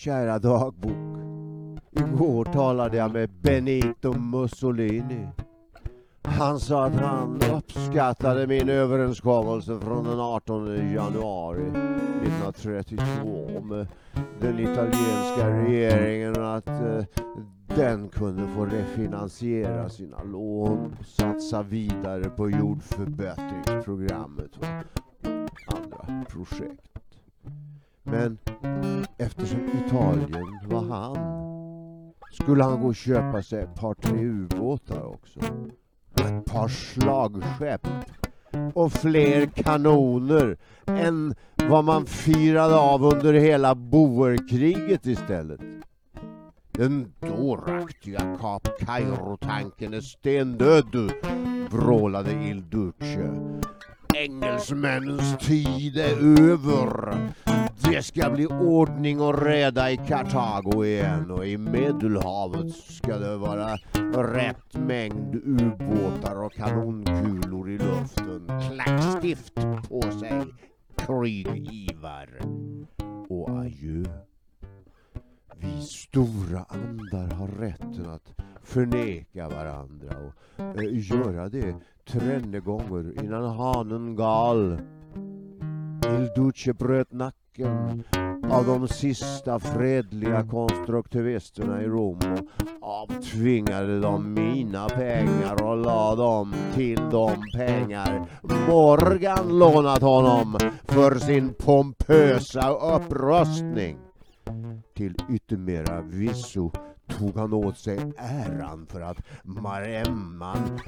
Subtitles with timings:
[0.00, 0.92] Kära dagbok.
[1.90, 5.28] Igår talade jag med Benito Mussolini.
[6.22, 13.86] Han sa att han uppskattade min överenskommelse från den 18 januari 1932 med eh,
[14.40, 17.04] den italienska regeringen att eh,
[17.76, 24.66] den kunde få refinansiera sina lån och satsa vidare på jordförbättringsprogrammet och
[25.74, 26.89] andra projekt.
[28.10, 28.38] Men
[29.18, 31.16] eftersom Italien var han
[32.32, 35.40] skulle han gå och köpa sig ett par tre ubåtar också.
[36.14, 37.86] Ett par slagskepp
[38.74, 40.56] och fler kanoner
[40.86, 41.34] än
[41.68, 45.60] vad man firade av under hela boerkriget istället.
[46.70, 51.12] Den dåraktiga Kap Kairo-tanken är stendöd,
[51.70, 53.30] vrålade Il Duce.
[54.14, 57.14] Engelsmännens tid är över.
[57.90, 63.76] Det ska bli ordning och reda i Kartago igen och i Medelhavet ska det vara
[64.14, 68.46] rätt mängd ubåtar och kanonkulor i luften.
[68.70, 69.54] Klackstift
[69.88, 70.44] på sig,
[70.96, 72.28] krigivar.
[73.28, 74.04] Och adjö.
[75.56, 80.16] Vi stora andar har rätten att förneka varandra
[80.58, 81.74] och eh, göra det
[82.08, 84.80] trenne gånger innan hanen gal.
[86.06, 87.39] Il Duce bröt nacken
[88.50, 92.18] av de sista fredliga konstruktivisterna i Rom
[92.80, 98.26] och avtvingade dem mina pengar och la dem till de pengar
[98.68, 103.98] Morgan lånat honom för sin pompösa upprustning.
[104.96, 106.70] Till yttermera visso
[107.18, 110.80] tog han åt sig äran för att Maremman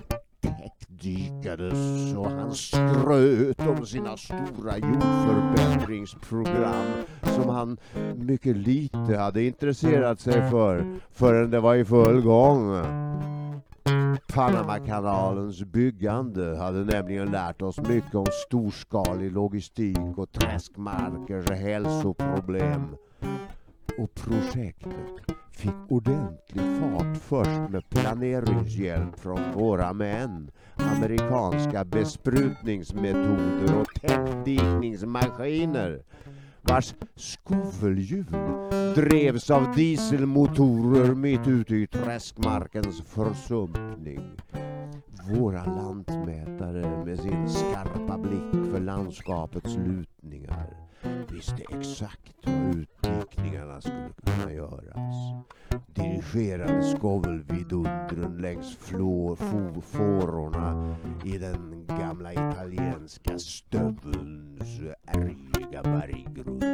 [0.42, 6.86] täckdykades och han skröt om sina stora jordförbättringsprogram
[7.22, 7.78] som han
[8.16, 12.82] mycket lite hade intresserat sig för förrän det var i full gång.
[14.34, 22.96] Panamakanalens byggande hade nämligen lärt oss mycket om storskalig logistik och träskmarkers hälsoproblem.
[23.98, 30.50] Och projektet fick ordentlig fart först med planeringshjälp från våra män.
[30.76, 36.02] Amerikanska besprutningsmetoder och täckdikningsmaskiner
[36.62, 38.26] vars skovelhjul
[38.94, 44.30] drevs av dieselmotorer mitt ute i träskmarkens försumpning.
[45.30, 50.91] Våra lantmätare med sin skarpa blick för landskapets lutningar
[51.28, 55.14] visste exakt hur utdikningarna skulle kunna göras.
[55.86, 59.36] Dirigerade skovelvidundren längs flå,
[59.82, 64.80] fårorna i den gamla italienska stövelns
[65.72, 66.64] höga berggrund.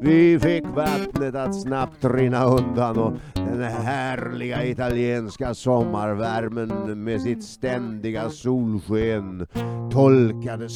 [0.00, 8.30] Vi fick vattnet att snabbt rinna undan och den härliga italienska sommarvärmen med sitt ständiga
[8.30, 9.46] solsken
[9.92, 10.74] tolkades,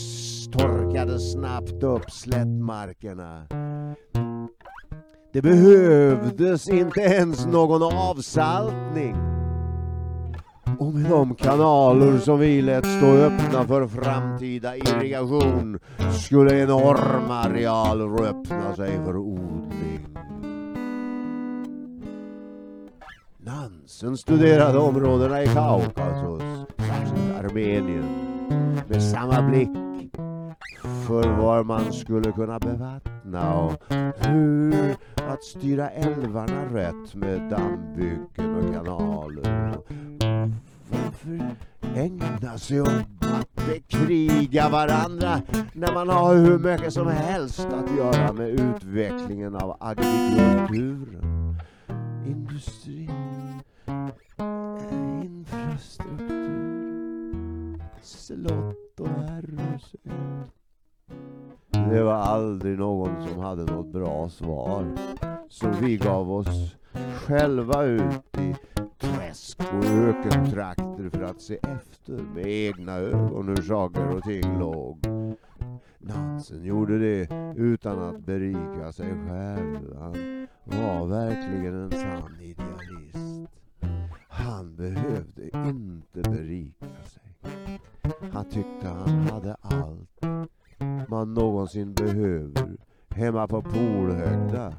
[0.50, 3.47] torkade snabbt upp slättmarkerna.
[5.32, 9.31] Det behövdes inte ens någon avsaltning.
[10.78, 15.78] Och med de kanaler som vi lät stå öppna för framtida irrigation
[16.12, 20.06] skulle enorma arealer öppna sig för odling.
[23.38, 26.42] Nansen studerade områdena i Kaukasus,
[26.76, 28.04] särskilt Armenien,
[28.88, 29.91] med samma blick
[31.12, 33.82] för var man skulle kunna bevattna och
[34.18, 34.96] hur
[35.28, 39.76] att styra älvarna rätt med dammbyggen och kanaler.
[40.90, 41.40] Varför
[41.94, 42.88] ägna sig åt
[43.20, 49.76] att bekriga varandra när man har hur mycket som helst att göra med utvecklingen av
[49.80, 51.56] agrikulturen,
[52.26, 54.08] industrin, eh,
[55.24, 59.94] infrastruktur, slott och herrhus.
[61.92, 64.86] Det var aldrig någon som hade något bra svar.
[65.48, 66.76] Så vi gav oss
[67.14, 68.54] själva ut i
[68.98, 74.98] träsk och ökentrakter för att se efter med egna ögon hur saker och ting låg.
[75.98, 79.96] Nansen gjorde det utan att berika sig själv.
[79.98, 83.50] Han var verkligen en sann idealist.
[84.28, 87.80] Han behövde inte berika sig.
[88.32, 90.22] Han tyckte han hade allt
[91.08, 92.76] man någonsin behöver
[93.14, 94.75] hemma på Polhögda.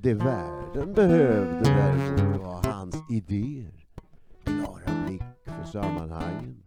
[0.00, 3.72] Det världen behövde därför var hans idéer.
[4.44, 6.62] Klara blick för sammanhangen.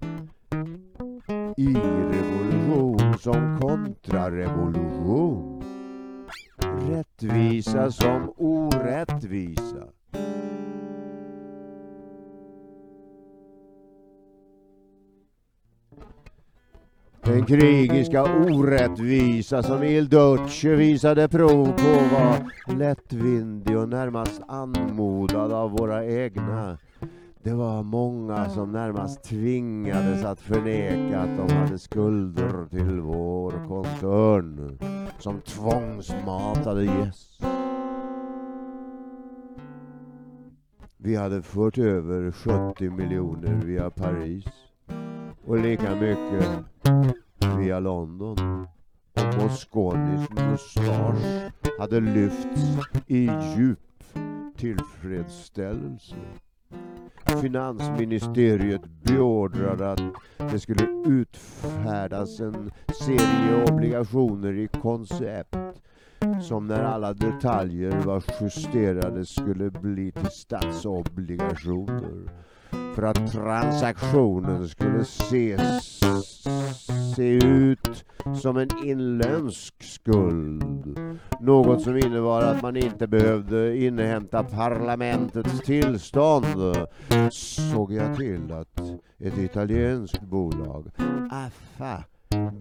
[1.57, 5.63] I revolution som kontrarevolution.
[6.89, 9.87] rättvisa som orättvisa.
[17.31, 25.71] Den krigiska orättvisa som Il Duce visade prov på var lättvindig och närmast anmodad av
[25.71, 26.77] våra egna.
[27.43, 34.77] Det var många som närmast tvingades att förneka att de hade skulder till vår koncern
[35.19, 37.39] som tvångsmatade gäss.
[40.97, 44.60] Vi hade fört över 70 miljoner via Paris
[45.45, 46.47] och lika mycket
[47.57, 48.67] via London.
[49.13, 52.61] Och Mosconis mustasch hade lyfts
[53.07, 53.79] i djup
[54.57, 56.15] tillfredsställelse.
[57.41, 60.01] Finansministeriet beordrade att
[60.37, 65.55] det skulle utfärdas en serie obligationer i koncept
[66.41, 72.31] som när alla detaljer var justerade skulle bli till statsobligationer
[72.95, 75.99] för att transaktionen skulle ses,
[77.15, 78.05] se ut
[78.41, 80.99] som en inländsk skuld.
[81.39, 86.45] Något som innebar att man inte behövde inhämta parlamentets tillstånd.
[87.31, 88.79] Såg jag till att
[89.19, 90.91] ett italienskt bolag,
[91.31, 92.03] AFA,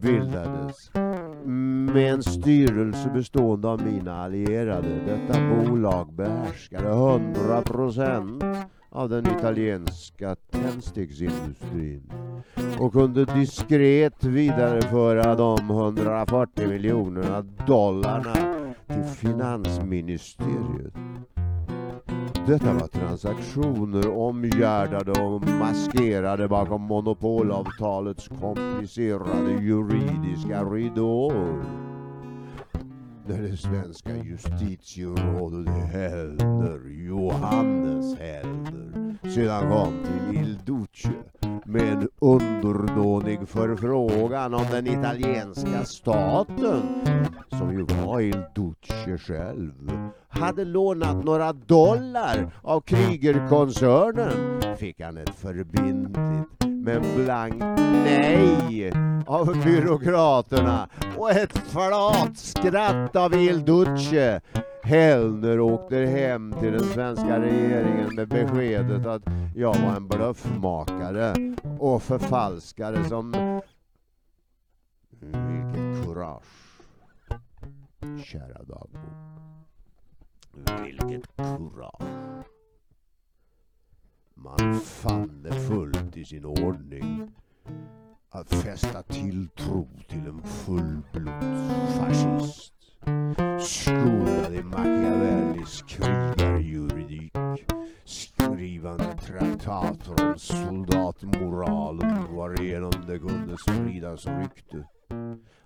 [0.00, 0.90] bildades
[1.44, 4.88] med en styrelse bestående av mina allierade.
[5.06, 8.44] Detta bolag behärskade 100 procent
[8.88, 12.12] av den italienska tändsticksindustrin
[12.78, 18.34] och kunde diskret vidareföra de 140 miljonerna dollarna
[18.86, 20.94] till finansministeriet.
[22.46, 31.62] Detta var transaktioner omgärdade och maskerade bakom monopolavtalets komplicerade juridiska ridåer.
[33.26, 38.99] När det svenska justitierådet Helder, Johannes Helder,
[39.34, 41.12] sedan kom till Il Duce
[41.64, 46.82] med en underdånig förfrågan om den italienska staten,
[47.48, 49.72] som ju var Il Duce själv,
[50.28, 58.92] hade lånat några dollar av Kriegerkoncernen fick han ett förbindligt men blankt nej
[59.26, 60.88] av byråkraterna
[61.18, 64.40] och ett flat skratt av Il Duce.
[64.82, 69.22] Hellner åkte hem till den svenska regeringen med beskedet att
[69.54, 71.34] jag var en bluffmakare
[71.78, 73.60] och förfalskare som...
[75.10, 76.44] Vilket kurage,
[78.24, 78.90] kära dagbok.
[80.52, 82.44] Vilket kurage.
[84.34, 87.32] Man fann det fullt i sin ordning
[88.30, 92.79] att fästa tilltro till en fullblodsfascist.
[93.60, 97.32] Skolad i Machiavellis krigarjuridik.
[98.04, 102.00] Skrivande traktater om soldatmoral
[102.36, 104.84] varigenom det kunde spridas rykte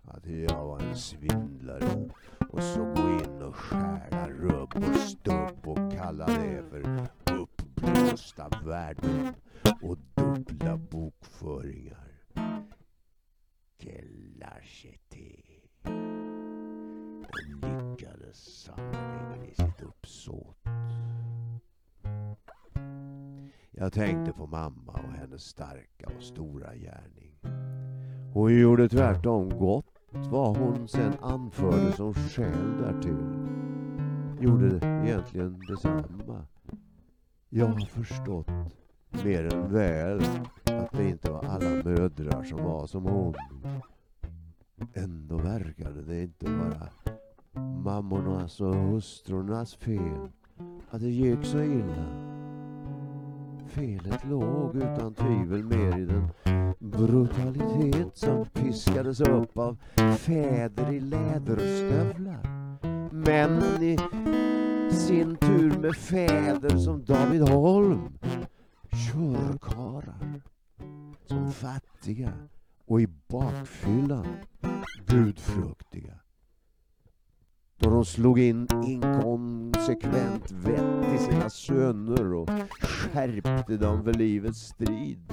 [0.03, 2.09] att jag var en svindlare
[2.49, 9.35] och så gå in och stjäla rubb och stubb och kalla det för uppblåsta värden
[9.83, 12.09] och dubbla bokföringar.
[13.79, 15.44] Gelachete
[18.35, 20.57] sanningen i sitt uppsåt.
[23.71, 27.35] Jag tänkte på mamma och hennes starka och stora gärning.
[28.33, 33.55] Hon gjorde tvärtom gott vad hon sen anförde som skäl därtill.
[34.41, 36.47] Gjorde egentligen detsamma.
[37.49, 38.51] Jag har förstått
[39.25, 40.23] mer än väl
[40.65, 43.35] att det inte var alla mödrar som var som hon.
[44.95, 46.89] Ändå verkade det inte vara
[47.85, 50.29] mammornas alltså och hustrurnas fel
[50.91, 52.35] att det gick så illa.
[53.67, 56.29] Felet låg utan tvivel mer i den
[56.79, 59.77] brutalitet som piskades upp av
[60.19, 62.49] fäder i läderstövlar.
[63.13, 63.99] Män i
[64.91, 68.19] sin tur med fäder som David Holm.
[69.13, 70.43] Körkarar
[71.27, 72.33] som fattiga
[72.87, 74.27] och i bakfyllan
[75.07, 76.24] gudfruktiga.
[77.79, 82.51] Då de slog in inkonsekvent vett i sina söner och
[82.81, 85.33] skärpte dem för livets strid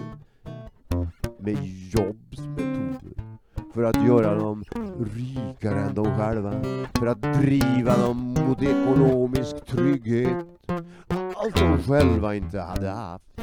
[1.39, 1.57] med
[1.93, 3.38] jobbsmetoder
[3.74, 4.63] för att göra dem
[5.15, 10.45] rikare än de själva, för att driva dem mot ekonomisk trygghet.
[11.36, 13.41] Allt de själva inte hade haft.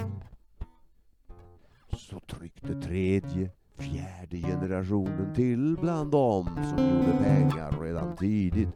[1.96, 8.68] Så tryckte tredje, fjärde generationen till bland dem som gjorde pengar redan tidigt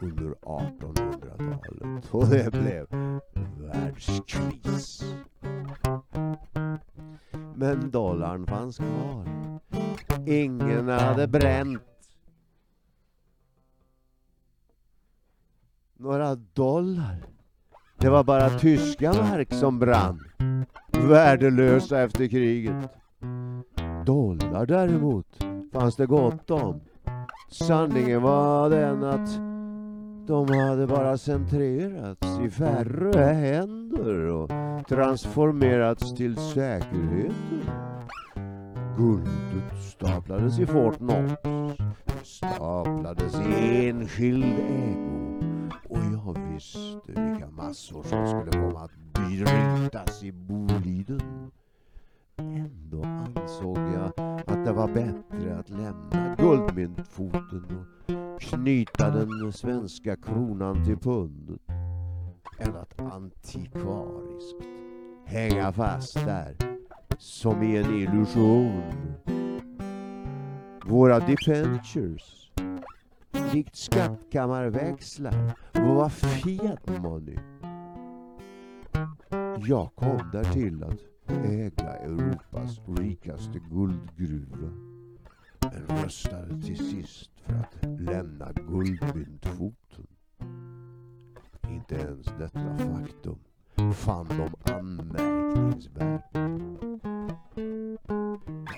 [0.00, 2.86] under 1800-talet och det blev
[3.58, 5.04] världskris.
[7.54, 9.24] Men dollarn fanns kvar.
[10.26, 11.82] Ingen hade bränt
[15.96, 17.16] några dollar.
[17.98, 20.24] Det var bara tyska mark som brann.
[20.92, 22.90] Värdelösa efter kriget.
[24.08, 26.80] Dollar däremot fanns det gott om.
[27.50, 29.30] Sanningen var den att
[30.26, 34.50] de hade bara centrerats i färre händer och
[34.88, 37.72] transformerats till säkerheter.
[38.96, 41.32] Guldet staplades i Fort Knox,
[42.22, 50.32] staplades i enskild ägo och jag visste vilka massor som skulle komma att brytas i
[50.32, 51.50] Boliden.
[52.38, 54.12] Ändå ansåg jag
[54.46, 61.60] att det var bättre att lämna guldmyntfoten och knyta den svenska kronan till pundet
[62.58, 64.62] än att antikvariskt
[65.24, 66.56] hänga fast där
[67.18, 68.82] som i en illusion.
[70.84, 72.50] Våra defentures,
[73.52, 77.38] likt skattkammarväxlar, var fiat money.
[79.68, 84.70] Jag kom därtill att äga Europas rikaste guldgruva.
[85.60, 90.06] Men röstade till sist för att lämna guldmyntfoten.
[91.68, 93.38] Inte ens detta faktum
[93.92, 96.24] fann de anmärkningsvärt.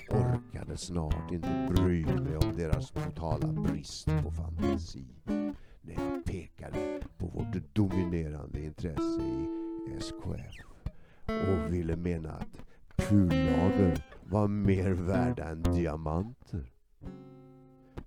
[0.09, 5.05] Jag orkade snart inte bry mig om deras totala brist på fantasi
[5.81, 10.70] när jag pekade på vårt dominerande intresse i SKF
[11.49, 12.61] och ville mena att
[13.07, 16.71] kullager var mer värda än diamanter.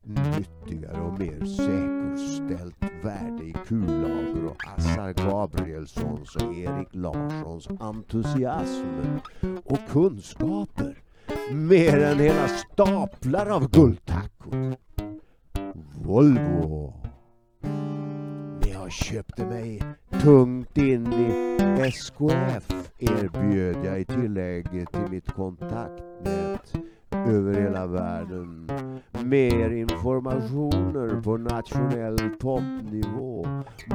[0.03, 8.87] Nyttigare och mer säkerställt värde i kullager och Assar Gabrielssons och Erik Larssons entusiasm
[9.65, 11.03] och kunskaper
[11.53, 14.77] mer än hela staplar av guldtackor.
[16.03, 16.95] Volvo.
[18.73, 19.83] Jag köpte mig
[20.23, 26.75] tungt in i SKF erbjöd jag i tillägg till mitt kontaktnät
[27.11, 28.71] över hela världen
[29.25, 33.47] mer informationer på nationell toppnivå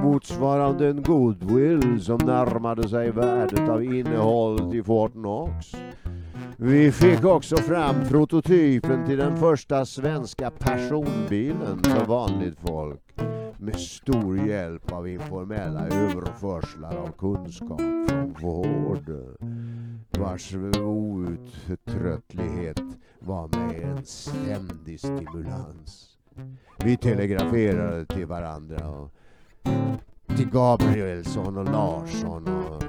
[0.04, 5.76] motsvarande en goodwill som närmade sig värdet av innehållet i Fort Knox.
[6.58, 14.48] Vi fick också fram prototypen till den första svenska personbilen för vanligt folk med stor
[14.48, 19.12] hjälp av informella överförslar av kunskap från vård
[20.20, 22.82] vars outtröttlighet
[23.20, 26.18] var mig en ständig stimulans.
[26.84, 29.14] Vi telegraferade till varandra och
[30.38, 32.84] till Gabrielsson och Larsson och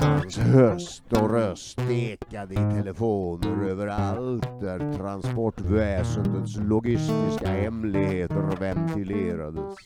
[0.00, 9.76] hans höst och röst ekade i telefoner överallt där transportväsendets logistiska hemligheter ventilerades.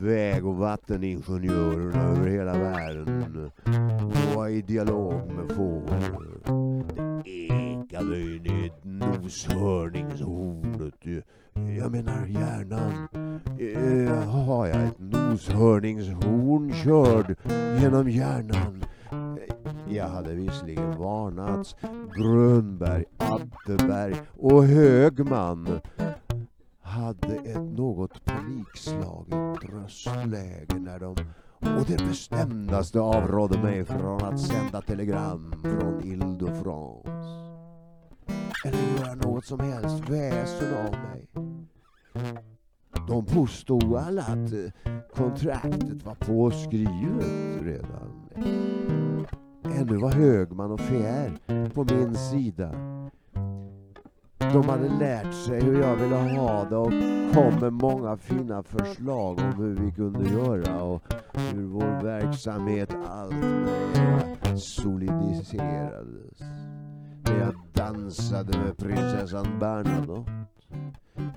[0.00, 3.50] Väg och vatteningenjörerna över hela världen
[4.34, 6.20] var i dialog med fåglar.
[7.24, 11.24] Det ekade in i noshörningshornet.
[11.60, 11.76] Mm.
[11.76, 13.08] Jag menar hjärnan.
[13.58, 17.36] Eh, har jag ett noshörningshorn körd
[17.80, 18.84] genom hjärnan?
[19.10, 21.76] Eh, jag hade visserligen varnats.
[22.16, 25.80] Grönberg, Atterberg och Högman
[26.82, 31.16] hade ett något panikslaget röstläge när de
[31.60, 37.39] och det bestämdaste avrådde mig från att sända telegram från Ile-de-France.
[38.64, 41.28] Eller göra något som helst väsen av mig.
[43.08, 48.28] De påstod alla att eh, kontraktet var påskrivet redan.
[49.64, 51.32] Ännu var Högman och Fjär
[51.74, 52.70] på min sida.
[54.38, 56.92] De hade lärt sig hur jag ville ha det och
[57.34, 64.56] kom med många fina förslag om hur vi kunde göra och hur vår verksamhet alltmer
[64.56, 66.40] solidiserades.
[67.24, 70.32] När jag dansade med prinsessan Bernadotte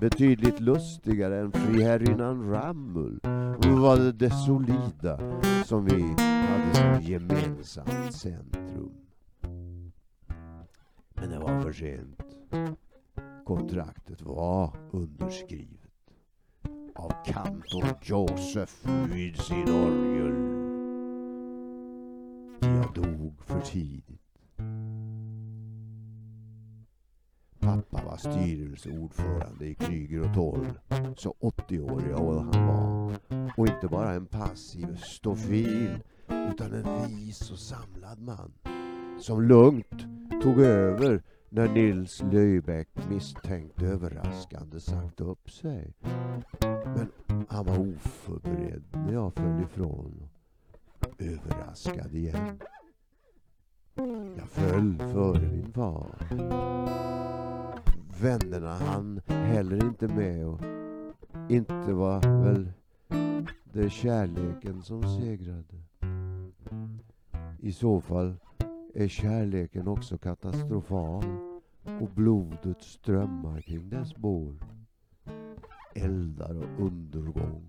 [0.00, 3.20] betydligt lustigare än friherrinnan Rammel
[3.80, 5.18] var det det solida
[5.64, 8.92] som vi hade som gemensamt centrum.
[11.14, 12.22] Men det var för sent.
[13.44, 15.90] Kontraktet var underskrivet
[16.94, 20.34] av kantor Joseph vid sin orgel.
[22.60, 24.20] Jag dog för tidigt.
[27.64, 30.66] Pappa var styrelseordförande i Kryger och Toll.
[31.16, 33.16] Så 80-årig och han var.
[33.56, 38.52] Och inte bara en passiv stofil utan en vis och samlad man.
[39.20, 40.06] Som lugnt
[40.42, 45.94] tog över när Nils Löjbäck misstänkt överraskande sagt upp sig.
[46.60, 47.08] Men
[47.48, 50.28] han var oförberedd när jag föll ifrån.
[51.18, 52.58] Överraskad igen.
[54.36, 56.08] Jag föll före min far.
[58.20, 60.60] Vännerna han heller inte med och
[61.48, 62.72] inte var väl
[63.72, 65.82] det kärleken som segrade.
[67.58, 68.34] I så fall
[68.94, 71.24] är kärleken också katastrofal
[72.00, 74.54] och blodet strömmar kring dess bår.
[75.94, 77.66] Eldar och undergång.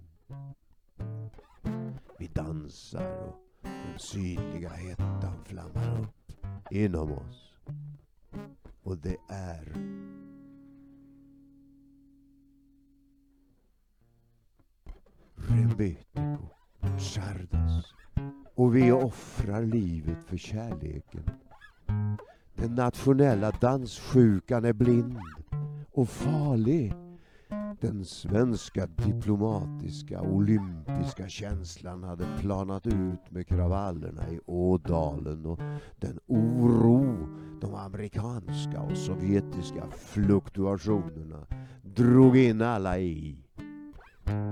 [2.19, 7.53] Vi dansar och den synliga hettan flammar upp inom oss.
[8.83, 9.73] Och det är
[15.35, 16.37] Rembetiko,
[16.99, 17.85] Chardas.
[18.55, 21.23] och vi offrar livet för kärleken.
[22.55, 25.17] Den nationella danssjukan är blind
[25.91, 26.93] och farlig.
[27.81, 35.59] Den svenska diplomatiska olympiska känslan hade planat ut med kravallerna i Ådalen och
[35.99, 37.27] den oro
[37.61, 41.47] de amerikanska och sovjetiska fluktuationerna
[41.83, 43.37] drog in alla i.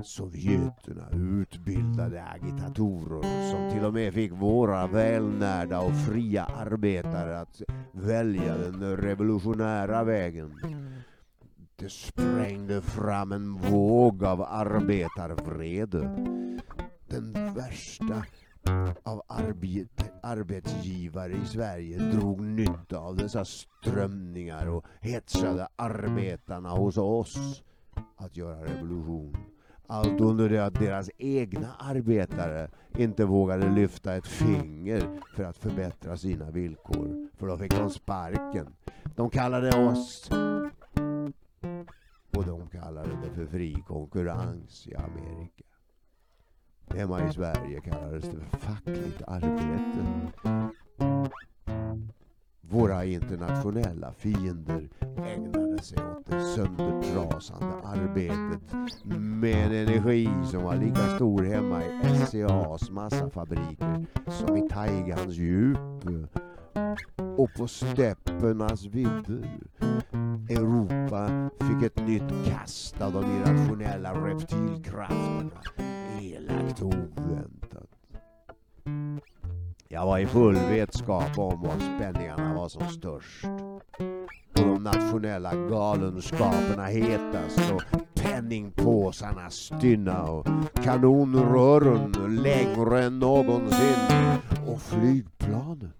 [0.04, 7.62] Sovjeterna utbildade agitatorer som till och med fick våra välnärda och fria arbetare att
[7.92, 10.54] välja den revolutionära vägen.
[11.76, 16.00] Det sprängde fram en våg av arbetarvrede.
[17.08, 18.24] Den värsta
[19.04, 27.64] av arbet, arbetsgivare i Sverige drog nytta av dessa strömningar och hetsade arbetarna hos oss
[28.18, 29.38] att göra revolution.
[29.88, 36.18] Allt under det att deras egna arbetare inte vågade lyfta ett finger för att förbättra
[36.18, 37.30] sina villkor.
[37.38, 38.76] För då fick de sparken.
[39.16, 40.30] De kallade oss
[42.38, 45.64] och de kallade det för fri konkurrens i Amerika.
[46.88, 50.32] Hemma i Sverige kallades det för fackligt arbete.
[52.62, 54.90] Våra internationella fiender
[55.26, 58.74] ägnade sig åt det söndertrasande arbetet
[59.18, 65.78] med en energi som var lika stor hemma i SCAs massafabriker som i taigans djup
[67.38, 69.60] och på steppernas vidder.
[70.50, 75.62] Europa fick ett nytt kast av de irrationella reptilkrafterna.
[76.22, 77.90] Elakt och oväntat.
[79.88, 83.46] Jag var i full vetskap om var spänningarna var som störst.
[84.56, 87.84] Och de nationella galenskaperna hetast och
[88.14, 90.48] penningpåsarna stynna och
[90.84, 92.12] kanonrören
[92.44, 95.94] längre än någonsin och flygplanen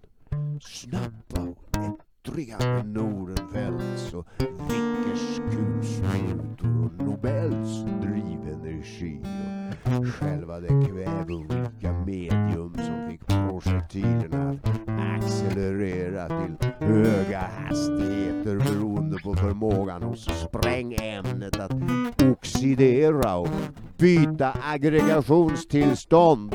[0.60, 9.20] snabba och ettriga med Nordenfeldts och Vickers kulsprutor och Nobels drivenergi
[9.84, 19.34] och själva det kväverika medium som fick projektilerna att accelerera till höga hastigheter beroende på
[19.34, 21.72] förmågan hos sprängämnet att
[22.22, 23.48] oxidera och
[23.96, 26.54] byta aggregationstillstånd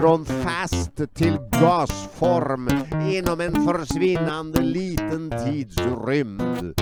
[0.00, 2.68] från fast till gasform
[3.12, 6.80] inom en försvinnande liten tidsrymd.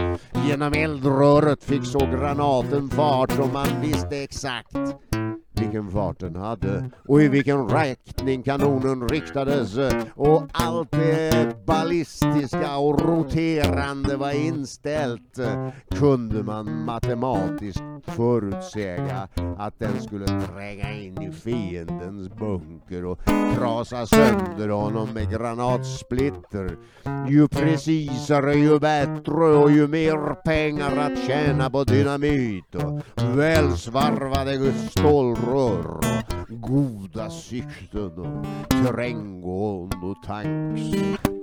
[0.48, 4.76] Genom eldröret fick så granaten fart och man visste exakt
[5.60, 9.76] vilken fart den hade och i vilken riktning kanonen riktades.
[10.14, 15.38] Och allt det ballistiska och roterande var inställt.
[15.90, 23.20] Kunde man matematiskt förutsäga att den skulle tränga in i fiendens bunker och
[23.56, 26.76] trasa sönder honom med granatsplitter.
[27.28, 32.74] Ju precisare ju bättre och ju mer pengar att tjäna på dynamit.
[32.74, 33.02] Och
[33.38, 35.47] välsvarvade stålrör
[36.48, 40.82] goda sikten och terränggående och tanks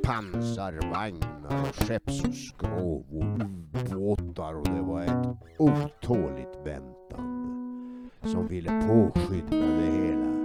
[0.04, 3.42] pansarvagnar och skeppsskrov och
[3.82, 10.36] ubåtar och det var ett otåligt väntande som ville påskynda det hela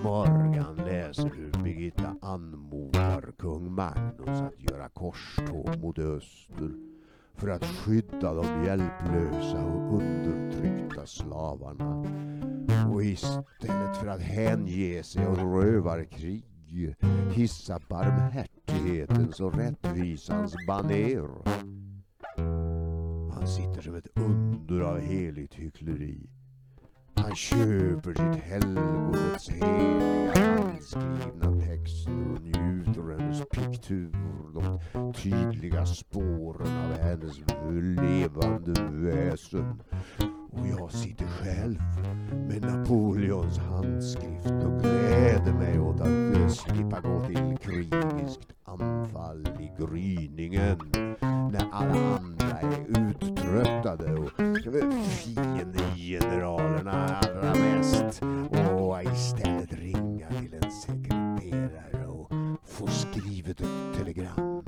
[0.03, 6.96] Morgan läser hur Birgitta anmodar kung Magnus att göra korståg mot öster
[7.37, 12.05] för att skydda de hjälplösa och undertryckta slavarna.
[12.93, 16.43] Och istället för att hänge sig åt rövarkrig
[17.31, 21.29] hissa barmhärtighetens och rättvisans baner.
[23.33, 26.29] Han sitter som ett under av heligt hyckleri.
[27.17, 34.11] Han köper sitt helgonets heliga handskrivna texter och njuter hennes piktur,
[34.53, 34.79] de
[35.13, 37.37] tydliga spåren av hennes
[38.01, 39.81] levande väsen.
[40.59, 41.79] Och jag sitter själv
[42.31, 50.77] med Napoleons handskrift och gläder mig åt att slippa gå till krigiskt anfall i gryningen
[51.51, 54.31] när alla andra är uttröttade och
[55.09, 58.21] fiendegeneralerna allra mest
[58.71, 62.31] och istället ringa till en sekreterare och
[62.65, 64.63] få skrivet ett telegram.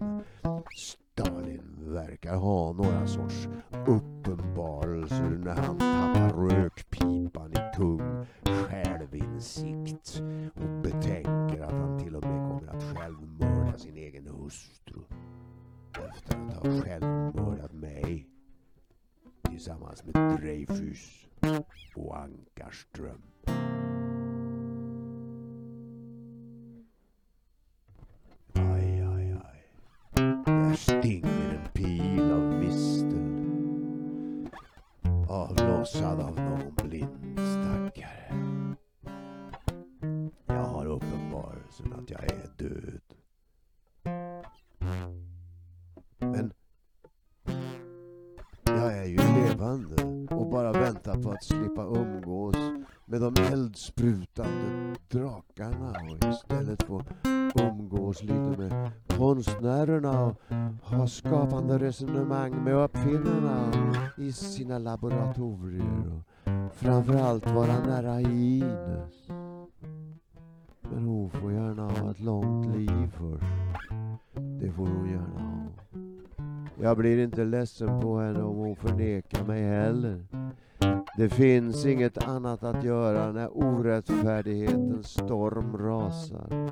[2.07, 3.47] Verkar ha några sorts
[3.87, 10.21] uppenbarelser när han tappar rökpipan i tung självinsikt
[10.55, 15.01] och betänker att han till och med kommer att självmörda sin egen hustru
[16.09, 18.27] efter att ha självmördat mig
[19.49, 21.27] tillsammans med Dreyfus
[21.95, 23.21] och Ankarström.
[28.53, 29.59] Aj, aj, aj.
[30.45, 33.39] Där stinger en pil av mistel.
[35.29, 38.33] Avlossad av någon blind stackare.
[40.45, 43.01] Jag har uppenbarelsen att jag är död.
[46.19, 46.53] Men
[48.63, 50.03] jag är ju levande
[50.35, 52.55] och bara väntar på att slippa umgås
[53.05, 57.03] med de eldsprutande drakarna och istället få
[57.55, 60.35] umgås lite med konstnärerna och
[60.81, 63.71] ha skapande resonemang med uppfinnarna
[64.17, 69.27] i sina laboratorier och framförallt vara nära Ines.
[70.81, 73.45] Men hon får gärna ha ett långt liv först.
[74.61, 75.59] Det får hon gärna ha.
[76.81, 80.25] Jag blir inte ledsen på henne om hon förnekar mig heller.
[81.17, 86.71] Det finns inget annat att göra när orättfärdighetens storm rasar.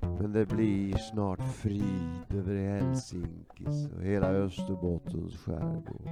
[0.00, 6.08] Men det blir snart frid över Helsinkis och hela Österbottens skärgård.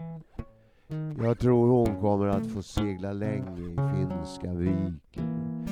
[1.23, 5.67] Jag tror hon kommer att få segla länge i Finska viken.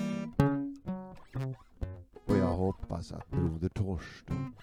[2.27, 4.55] Och jag hoppas att broder Torsten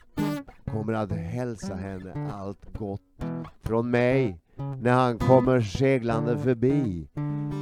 [0.66, 3.24] kommer att hälsa henne allt gott
[3.62, 4.40] från mig
[4.82, 7.08] när han kommer seglande förbi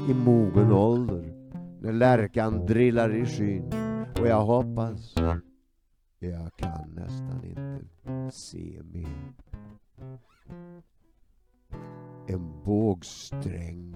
[0.10, 1.34] i mogen ålder
[1.82, 3.88] när lärkan drillar i skyn
[4.19, 5.15] och jag hoppas
[6.19, 9.34] jag kan nästan inte se mer.
[12.27, 13.95] En bågsträng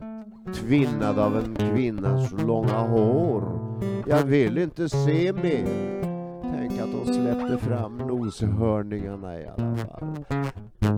[0.53, 3.59] tvinnad av en kvinnas långa hår.
[4.07, 6.01] Jag vill inte se mer.
[6.41, 10.15] Tänk att de släppte fram noshörningarna i alla fall.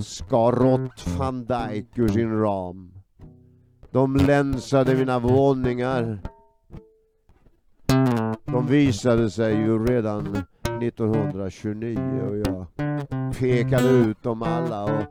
[0.01, 2.93] Skar rått van Dijk ur sin ram.
[3.91, 6.19] De länsade mina våningar.
[8.55, 10.35] De visade sig ju redan
[10.81, 12.65] 1929 och jag
[13.39, 15.03] pekade ut dem alla och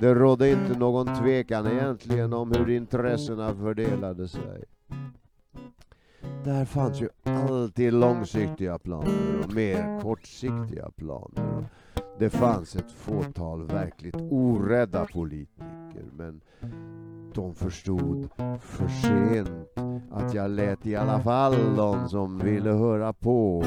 [0.00, 4.64] det rådde inte någon tvekan egentligen om hur intressena fördelade sig.
[6.44, 11.64] Där fanns ju alltid långsiktiga planer och mer kortsiktiga planer.
[12.18, 16.40] Det fanns ett fåtal verkligt orädda politiker men
[17.34, 18.28] de förstod
[18.60, 19.68] för sent
[20.10, 23.64] att jag lät i alla fall de som ville höra på.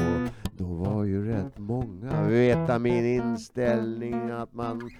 [0.58, 4.90] Då var ju rätt många veta min inställning att man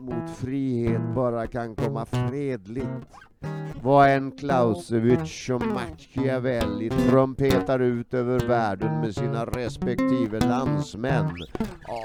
[0.00, 3.06] mot frihet bara kan komma fredligt.
[3.82, 11.30] Vad en Clausewitz och Machiavelli trumpetar ut över världen med sina respektive landsmän.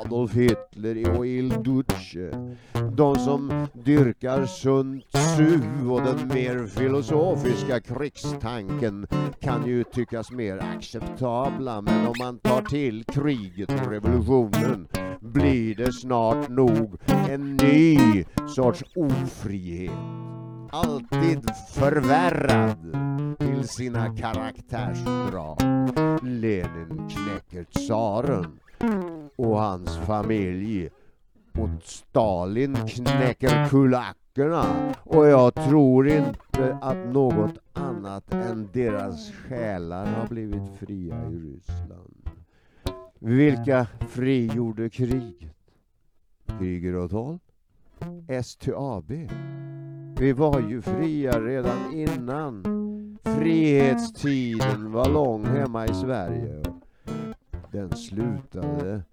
[0.03, 2.55] Adolf Hitler och Il Duce.
[2.91, 9.07] De som dyrkar Sun Tzu och den mer filosofiska krigstanken
[9.39, 14.87] kan ju tyckas mer acceptabla men om man tar till kriget och revolutionen
[15.19, 16.97] blir det snart nog
[17.29, 19.91] en ny sorts ofrihet
[20.75, 22.77] alltid förvärrad
[23.39, 25.57] till sina karaktärsdrag.
[26.23, 28.59] Lenin knäcker tsaren
[29.35, 30.89] och hans familj
[31.53, 40.27] och Stalin knäcker kulackerna och jag tror inte att något annat än deras själar har
[40.27, 42.29] blivit fria i Ryssland.
[43.19, 45.55] Vilka frigjorde kriget?
[46.59, 47.39] Kriger och 12?
[48.43, 49.11] STAB?
[50.19, 52.63] Vi var ju fria redan innan
[53.23, 56.63] frihetstiden var lång hemma i Sverige.
[57.71, 59.03] Den slutade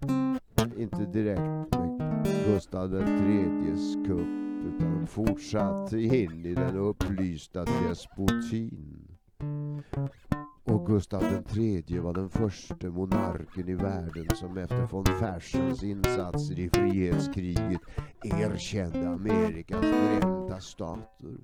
[0.77, 4.27] inte direkt med Gustav IIIs kupp
[4.67, 9.07] utan fortsatte in i den upplysta despotin.
[10.65, 11.23] Och Gustav
[11.55, 17.81] III var den första monarken i världen som efter von Fersens insatser i frihetskriget
[18.23, 21.37] erkände Amerikas förenta stater.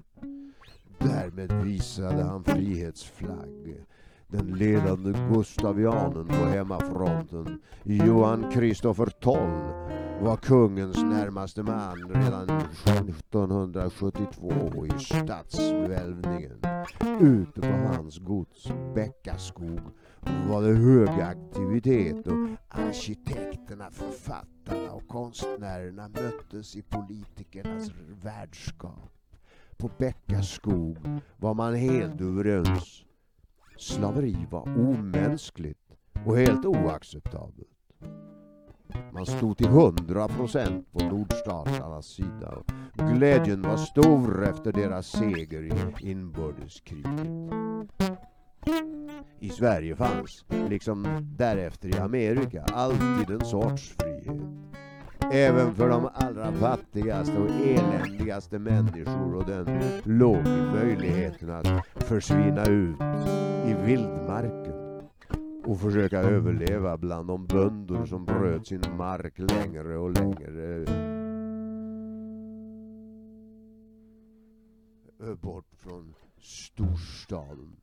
[0.97, 3.85] Därmed visade han frihetsflagg.
[4.31, 9.89] Den ledande gustavianen på hemmafronten, Johan Kristoffer Toll,
[10.21, 16.61] var kungens närmaste man redan 1772 i stadsvälvningen.
[17.19, 19.79] Ute på hans gods, Bäckaskog,
[20.49, 27.91] var det hög aktivitet och arkitekterna, författarna och konstnärerna möttes i politikernas
[28.23, 29.11] värdskap.
[29.77, 30.97] På Bäckaskog
[31.37, 33.05] var man helt överens.
[33.79, 35.79] Slaveri var omänskligt
[36.25, 37.67] och helt oacceptabelt.
[39.13, 42.65] Man stod till hundra procent på nordstaternas sida och
[43.15, 47.27] glädjen var stor efter deras seger i inbördeskriget.
[49.39, 54.41] I Sverige fanns, liksom därefter i Amerika, alltid en sorts frihet.
[55.31, 62.65] Även för de allra fattigaste och eländigaste människor och den låg i möjligheten att försvinna
[62.65, 63.01] ut
[63.65, 64.73] i vildmarken
[65.65, 70.85] och försöka överleva bland de bönder som bröt sin mark längre och längre
[75.41, 77.75] bort från storstaden.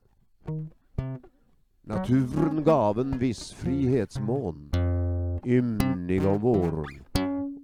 [1.81, 4.71] Naturen gav en viss frihetsmån,
[5.45, 7.06] ymnig om våren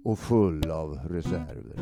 [0.04, 1.78] och full av reserver.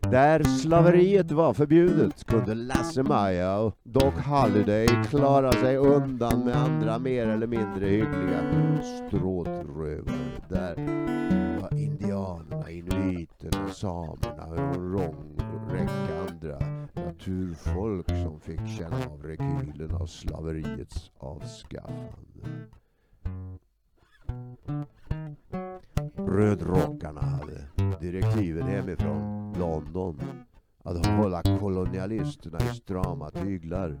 [0.00, 7.26] Där slaveriet var förbjudet kunde Lasse-Maja och Doc Halliday klara sig undan med andra mer
[7.26, 8.40] eller mindre hyggliga
[8.82, 10.18] stråtrövare.
[10.48, 10.74] Där
[11.60, 15.38] var indianerna, inuiterna, samerna och en lång
[15.70, 16.58] räcka andra
[16.94, 22.68] naturfolk som fick känna av rekylen av slaveriets avskaffande.
[26.26, 27.66] Rödrockarna hade
[28.00, 30.20] direktiven hemifrån London
[30.82, 33.98] att hålla kolonialisterna i strama tyglar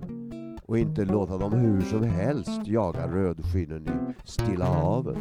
[0.62, 5.18] och inte låta dem hur som helst jaga rödskinnen i Stilla havet.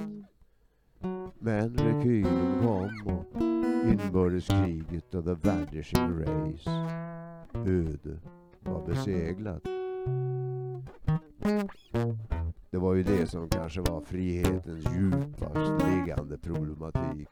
[1.39, 3.41] Men rekylen kom och
[3.91, 6.69] inbördeskriget och the vanishing race
[7.53, 8.19] öde
[8.59, 9.76] var beseglat.
[12.69, 17.27] Det var ju det som kanske var frihetens djupast liggande problematik.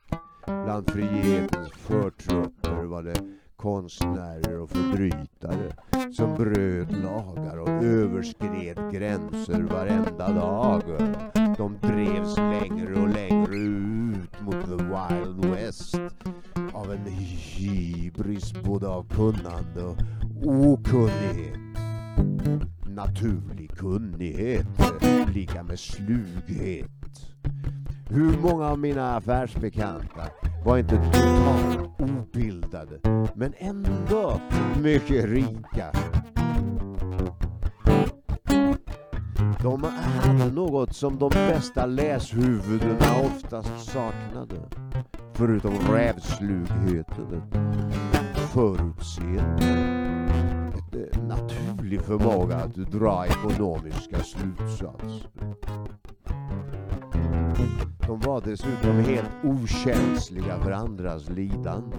[0.46, 3.22] Bland frihetens förtrupper var det
[3.56, 5.76] konstnärer och förbrytare
[6.14, 10.84] som bröt lagar och överskred gränser varenda dag.
[11.58, 15.96] De drevs längre och längre ut mot the wild west
[16.74, 19.98] av en hybris både av kunnande och
[20.46, 21.66] okunnighet
[22.96, 24.68] naturlig kunnighet
[25.34, 26.90] lika med slughet.
[28.10, 30.28] Hur många av mina affärsbekanta
[30.66, 33.00] var inte totalt obildade
[33.36, 34.42] men ändå
[34.82, 35.92] mycket rika.
[39.64, 44.70] De hade något som de bästa läshuvudena oftast saknade.
[45.34, 47.42] Förutom rävslugheten,
[48.54, 50.05] förutseende
[51.86, 55.30] naturlig förmåga att dra ekonomiska slutsatser.
[58.08, 61.98] De var dessutom helt okänsliga för andras lidande.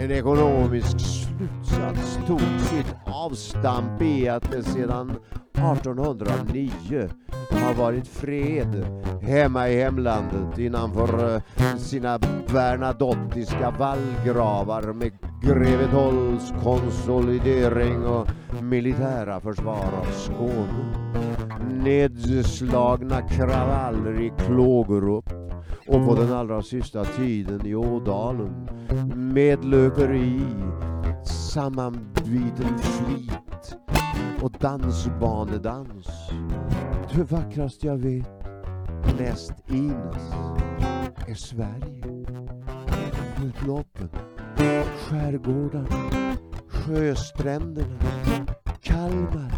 [0.00, 5.10] En ekonomisk slutsats tog sitt avstamp i att det sedan
[5.54, 7.08] 1809
[7.50, 8.86] har varit fred
[9.22, 12.18] hemma i hemlandet innanför eh, sina
[12.52, 18.28] bernadottiska vallgravar med Grevetolls konsolidering och
[18.62, 20.94] militära försvar av Skåne.
[21.84, 25.32] Nedslagna kravaller i Klågerup
[25.88, 28.68] och på den allra sista tiden i Ådalen.
[29.14, 30.40] Medlöperi,
[31.24, 33.76] sammanbiten flit
[34.42, 36.06] och dansbanedans.
[37.14, 38.30] Det vackraste jag vet,
[39.18, 40.32] näst Ines,
[41.28, 42.26] är Sverige.
[43.44, 44.08] Utloppen,
[44.96, 46.36] skärgårdarna,
[46.68, 47.98] sjöstränderna,
[48.80, 49.52] Kalmar,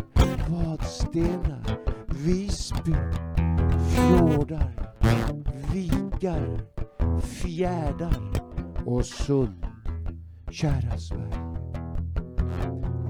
[0.48, 1.64] Vadstena,
[2.06, 2.94] Visby,
[3.88, 4.72] fjordar,
[5.72, 6.60] vikar,
[7.20, 8.16] fjärdar
[8.84, 9.66] och sund.
[10.50, 11.54] Kära Sverige.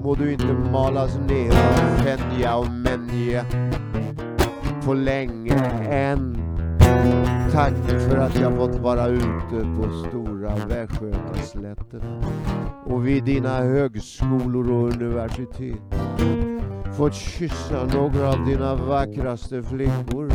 [0.03, 3.45] Må du inte malas ner av Fenja och Menja
[4.85, 5.55] på länge
[5.89, 6.35] än.
[7.55, 12.21] Tack för att jag fått vara ute på stora västgötaslätterna
[12.85, 15.81] och vid dina högskolor och universitet.
[16.97, 20.31] Fått kyssa några av dina vackraste flickor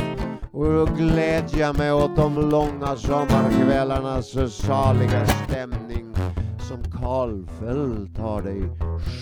[0.52, 6.14] och glädja mig åt de långa sommarkvällarnas saliga stämning
[6.58, 8.62] som Karlfeldt har dig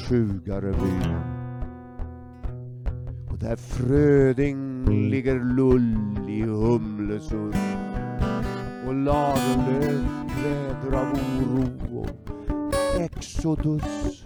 [0.08, 1.37] Sjugareby.
[3.40, 5.96] Där Fröding ligger lull
[6.28, 7.54] i Humlesund.
[8.86, 14.24] Och Lagerlöf kväder av oro och Exodus.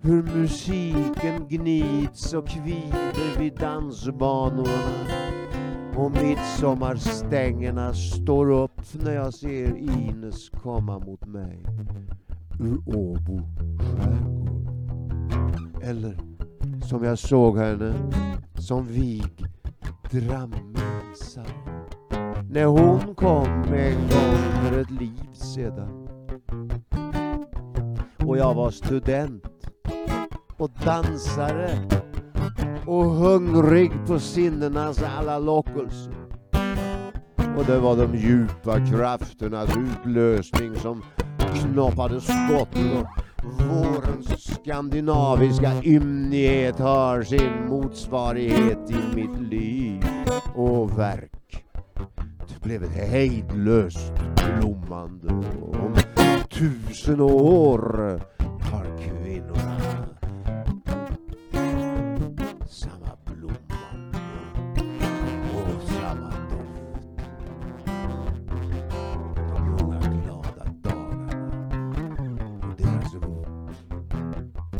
[0.00, 5.06] Hur musiken gnids och kvider vid dansbanorna.
[5.96, 11.58] Och midsommarstängerna står upp när jag ser Ines komma mot mig
[12.60, 13.40] ur Åbo
[13.78, 14.48] skärgård.
[15.82, 16.37] Eller
[16.88, 17.94] som jag såg henne
[18.58, 19.46] som vig
[20.10, 21.46] drammisare
[22.50, 26.08] när hon kom en gång för ett liv sedan.
[28.26, 29.44] Och jag var student
[30.56, 31.70] och dansare
[32.86, 36.14] och hungrig på sinnenas alla lockelser.
[37.56, 41.02] Och det var de djupa krafternas utlösning som
[41.54, 50.04] knoppade skott och vårens skandinaviska ymnighet har sin motsvarighet i mitt liv
[50.54, 51.64] och verk.
[52.48, 54.12] Det blev ett hejdlöst
[54.60, 55.34] blommande
[55.72, 55.96] om
[56.50, 58.20] tusen år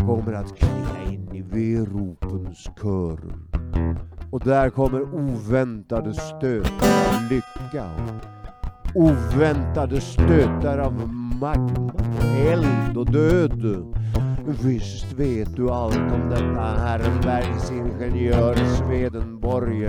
[0.08, 3.34] kommer att klinga in i veropens körer.
[4.30, 7.84] Och där kommer oväntade stötar av lycka
[8.94, 11.08] och oväntade stötar av
[11.40, 11.92] magma,
[12.38, 13.94] eld och död.
[14.62, 19.88] Visst vet du allt om detta Herrenbergs ingenjör Swedenborg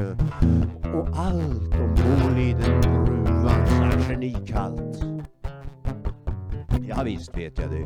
[0.94, 5.04] och allt om Bolidengruvans arsenikhalt.
[6.88, 7.86] Ja, visst vet jag det.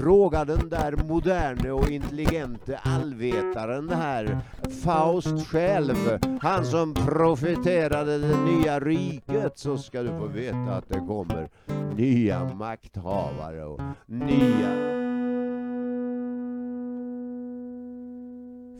[0.00, 4.38] Fråga den där moderne och intelligente allvetaren här,
[4.84, 5.96] Faust själv,
[6.40, 11.48] han som profeterade det nya riket, så ska du få veta att det kommer
[11.96, 14.68] nya makthavare och nya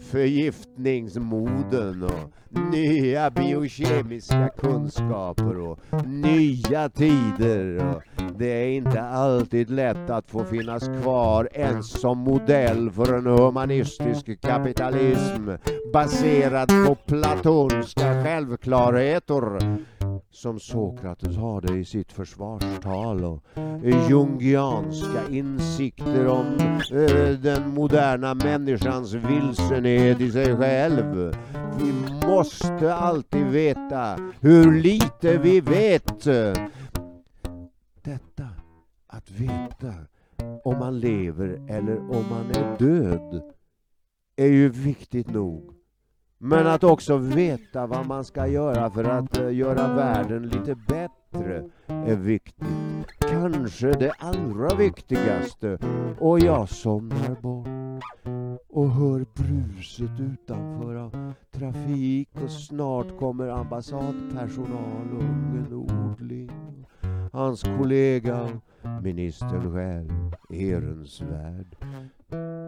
[0.00, 2.30] förgiftningsmoden och
[2.72, 7.94] nya biokemiska kunskaper och nya tider.
[7.94, 8.02] Och
[8.38, 14.40] det är inte alltid lätt att få finnas kvar ens som modell för en humanistisk
[14.40, 15.50] kapitalism
[15.92, 19.58] baserad på platonska självklarheter
[20.30, 23.44] som Sokrates hade i sitt försvarstal och
[24.10, 26.46] jungianska insikter om
[26.92, 31.36] eh, den moderna människans vilsenhet i sig själv.
[31.78, 31.92] Vi
[32.26, 36.24] måste alltid veta hur lite vi vet.
[38.02, 38.48] Detta
[39.06, 39.94] att veta
[40.64, 43.42] om man lever eller om man är död
[44.36, 45.79] är ju viktigt nog.
[46.42, 51.64] Men att också veta vad man ska göra för att eh, göra världen lite bättre
[51.87, 52.66] är viktigt.
[53.18, 55.79] Kanske det allra viktigaste.
[56.18, 57.68] Och jag somnar bort
[58.68, 66.87] och hör bruset utanför av trafik och snart kommer ambassadpersonal och en odling.
[67.33, 68.48] Hans kollega,
[69.03, 71.76] ministern själv, Ehrensvärd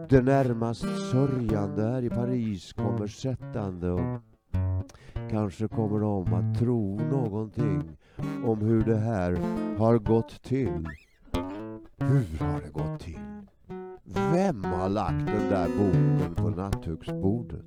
[0.08, 4.20] det närmast sörjande här i Paris kommer sättande och
[5.30, 7.82] kanske kommer de att tro någonting
[8.44, 9.36] om hur det här
[9.78, 10.88] har gått till.
[11.98, 13.18] Hur har det gått till?
[14.04, 17.64] Vem har lagt den där boken på nattduksbordet?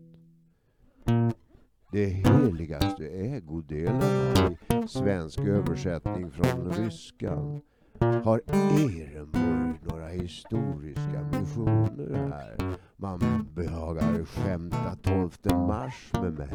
[1.92, 4.52] Det heligaste ägodelarna
[4.84, 7.62] i svensk översättning från ryskan
[8.00, 12.78] har Ehrenburg några historiska missioner här?
[12.98, 15.32] Man behagar skämta 12
[15.68, 16.50] mars med mig.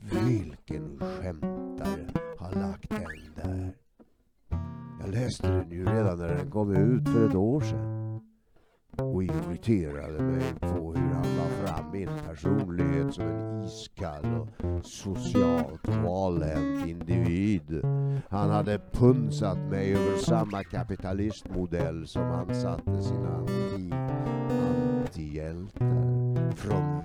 [0.00, 2.06] Vilken skämtare
[2.38, 3.74] har lagt den där?
[5.00, 7.97] Jag läste den ju redan när den kom ut för ett år sedan
[9.18, 14.24] och irriterade mig på hur han la fram min personlighet som en iskall
[14.58, 17.82] och socialt valhänt individ.
[18.28, 23.92] Han hade punsat mig över samma kapitalistmodell som han satte sina anti,
[25.02, 26.97] antihjältar från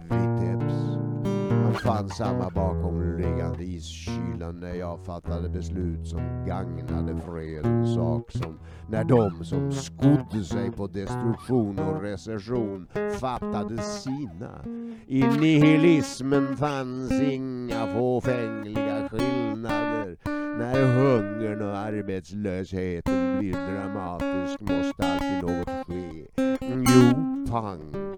[1.83, 8.59] han fanns samma bakomliggande iskylan när jag fattade beslut som gagnade fredens sak som
[8.89, 12.87] när de som skodde sig på destruktion och recession
[13.19, 14.63] fattade sina.
[15.07, 20.17] I nihilismen fanns inga fåfängliga skillnader.
[20.57, 26.27] När hungern och arbetslösheten blir dramatisk måste alltid något ske.
[26.71, 28.17] Jo, pang.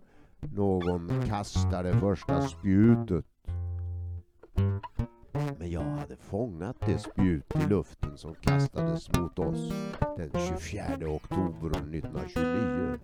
[0.56, 3.26] Någon kastade första spjutet.
[5.60, 9.74] Men jag hade fångat det spjut i luften som kastades mot oss
[10.18, 13.00] den 24 oktober 1929.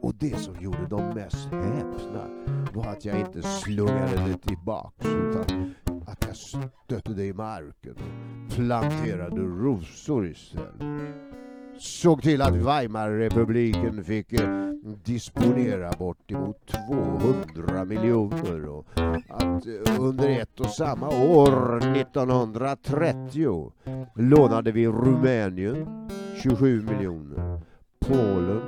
[0.00, 2.28] Och det som gjorde dem mest häpna
[2.74, 5.74] var att jag inte slungade det tillbaks utan
[6.06, 11.43] att jag stötte det i marken och planterade rosor istället.
[11.78, 14.70] Såg till att Weimarrepubliken fick eh,
[15.04, 18.86] disponera bortemot 200 miljoner och
[19.28, 23.72] att eh, under ett och samma år, 1930,
[24.14, 26.08] lånade vi Rumänien
[26.42, 27.60] 27 miljoner,
[27.98, 28.62] Polen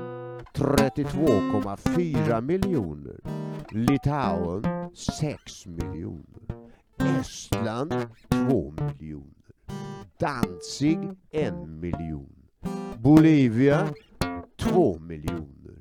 [0.55, 3.21] 32,4 miljoner,
[3.71, 6.43] Litauen 6 miljoner,
[7.21, 7.95] Estland
[8.29, 9.53] 2 miljoner,
[10.19, 10.99] Danzig
[11.31, 12.36] 1 miljon,
[12.99, 13.89] Bolivia
[14.61, 15.79] 2 miljoner,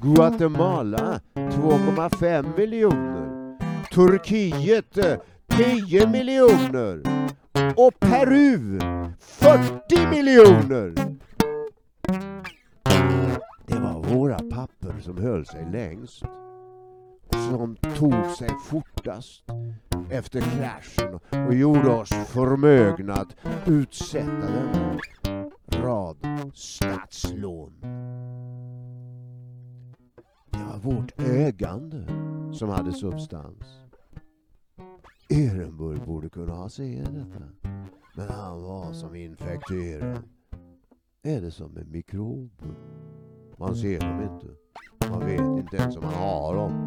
[0.00, 3.56] Guatemala 2,5 miljoner,
[3.94, 4.98] Turkiet
[5.46, 7.02] 10 miljoner
[7.76, 8.78] och Peru
[9.18, 10.94] 40 miljoner.
[13.66, 16.22] Det var våra papper som höll sig längst.
[17.50, 19.44] Som tog sig fortast
[20.10, 21.18] efter kraschen
[21.48, 24.98] och gjorde oss förmögna att utsätta den
[25.72, 26.16] rad
[26.54, 27.72] statslån.
[30.50, 32.04] Det var vårt ägande
[32.52, 33.64] som hade substans.
[35.30, 37.44] Ehrenburg borde kunna ha se detta.
[38.16, 40.22] Men han var som infekterad.
[41.22, 42.74] Är det som med mikrober?
[43.58, 44.46] Man ser dem inte.
[45.10, 46.86] Man vet inte ens om man har dem.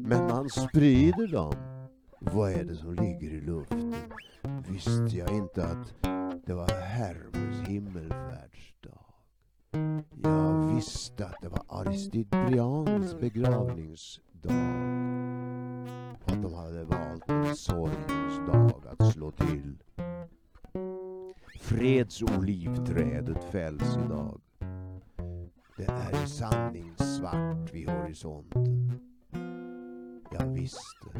[0.00, 1.54] Men man sprider dem.
[2.20, 3.94] Vad är det som ligger i luften?
[4.68, 6.06] Visste jag inte att
[6.50, 9.04] det var Hermes himmelfärdsdag.
[10.22, 14.52] Jag visste att det var Aristide Brians begravningsdag.
[16.24, 19.82] Att de hade valt en sorgens dag att slå till.
[21.60, 24.40] Fredsolivträdet fälls idag.
[25.76, 28.92] Det är i sanning svart vid horisonten.
[30.32, 31.18] Jag visste,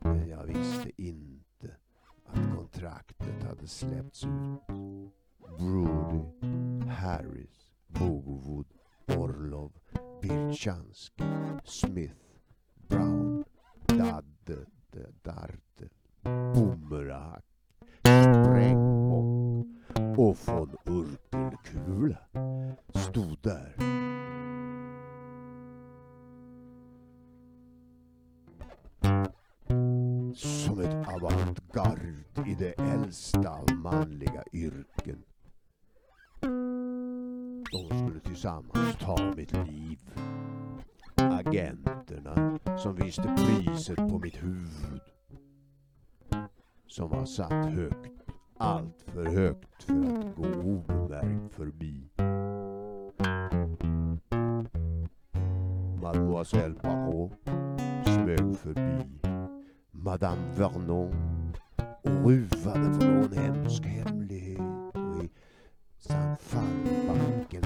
[0.00, 1.49] men jag visste inte
[2.32, 4.30] att kontraktet hade släppts ut.
[5.58, 6.22] Brody,
[6.88, 8.66] Harris, Bogowood,
[9.06, 9.72] Orlov,
[10.22, 11.24] Birchansky,
[11.64, 12.14] Smith,
[12.88, 13.44] Brown,
[13.86, 14.66] Dadde,
[15.22, 15.88] Darte,
[16.54, 17.42] Bumerang,
[18.00, 19.66] Sprängbock
[20.18, 22.18] och von Urkelkula
[22.94, 23.76] stod där.
[30.34, 32.14] Som ett avantgarde
[32.46, 35.22] i det äldsta av manliga yrken.
[37.72, 39.98] De skulle tillsammans ta mitt liv.
[41.14, 45.00] Agenterna som visste priset på mitt huvud.
[46.86, 48.20] Som var satt högt,
[48.56, 52.10] allt för högt för att gå obemärkt förbi.
[56.02, 57.32] Mademoiselle Parot
[58.04, 59.19] smög förbi.
[60.02, 61.52] Madame Vernon
[62.02, 64.60] och ruvade på någon hemsk hemlighet.
[64.94, 65.30] Och i
[65.98, 67.62] Sandfallbacken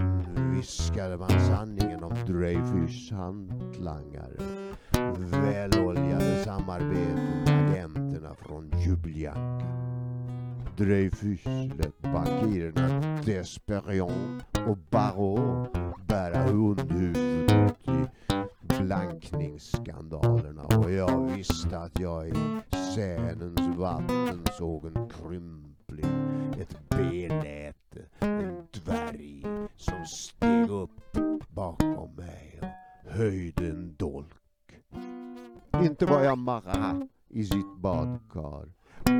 [0.56, 4.36] viskade man sanningen om Dreyfus hantlangare.
[5.16, 9.66] Väloljade samarbeten med agenterna från Ljubljanka.
[10.76, 11.44] Dreyfus
[11.78, 15.72] lät bankirerna Desperion och Barrault
[16.06, 18.13] bära hundhuvudet i
[18.84, 22.34] blankningsskandalerna och jag visste att jag i
[22.94, 29.42] Sänens vatten såg en krympling, ett beläte, en dvärg
[29.76, 31.18] som steg upp
[31.48, 32.60] bakom mig
[33.04, 34.28] och höjde en dolk.
[35.82, 38.72] Inte var jag Marat i sitt badkar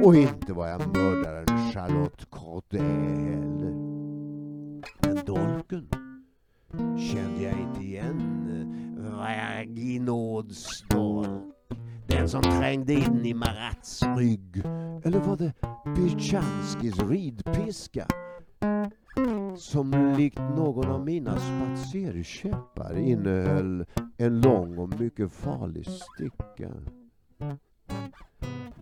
[0.04, 1.13] och inte var jag mörk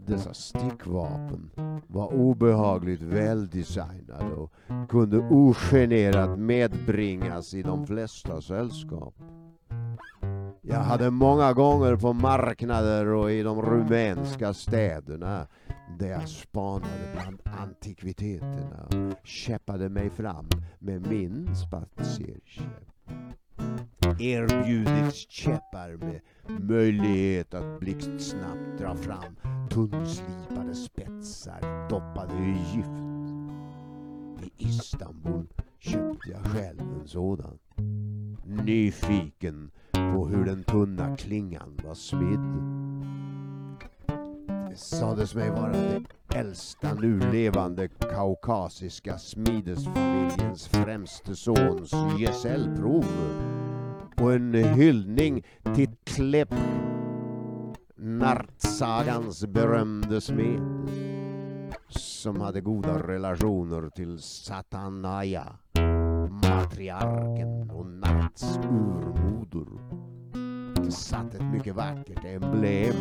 [0.06, 1.50] Dessa stickvapen
[1.86, 4.52] var obehagligt väldesignade och
[4.88, 9.14] kunde ogenerat medbringas i de flesta sällskap.
[10.60, 15.46] Jag hade många gånger på marknader och i de rumänska städerna
[15.98, 20.48] där jag spanade bland antikviteterna och käppade mig fram
[20.78, 22.92] med min spatserkäpp.
[24.20, 29.36] Erbjudits käppar med möjlighet att blixtsnabbt dra fram
[29.70, 33.02] tunnslipade spetsar doppade i gift.
[34.42, 35.46] I Istanbul
[35.78, 37.58] köpte jag själv en sådan.
[38.44, 42.40] Nyfiken på hur den tunna klingan var smidd.
[44.70, 46.02] Det sades mig vara det
[46.34, 53.04] äldsta nu levande kaukasiska smidesfamiljens främste sons gesällprov
[54.22, 55.42] och en hyllning
[55.74, 56.54] till Klepp,
[57.96, 60.90] Nartsagans berömde smed
[61.88, 65.58] som hade goda relationer till Satanaya,
[66.30, 69.66] matriarken och Narts urmoder.
[70.84, 72.96] Det satt ett mycket vackert emblem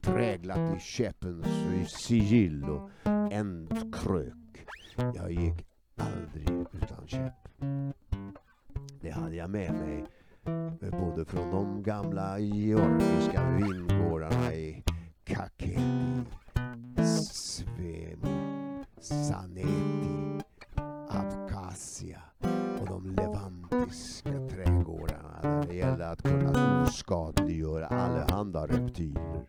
[0.00, 1.46] präglat i käppens
[1.88, 2.90] sigill och
[3.32, 4.66] ändkrök.
[4.96, 7.48] Jag gick aldrig utan käpp.
[9.00, 10.04] Det hade jag med mig
[10.90, 14.82] både från de gamla georgiska vingårdarna i
[15.24, 16.24] Kakheti,
[17.32, 18.16] Svemi,
[19.00, 20.40] Saneti,
[21.08, 22.22] Abkhazia
[22.80, 29.46] och de levantiska trädgårdarna där det gällde att kunna oskadliggöra allehanda reptiler.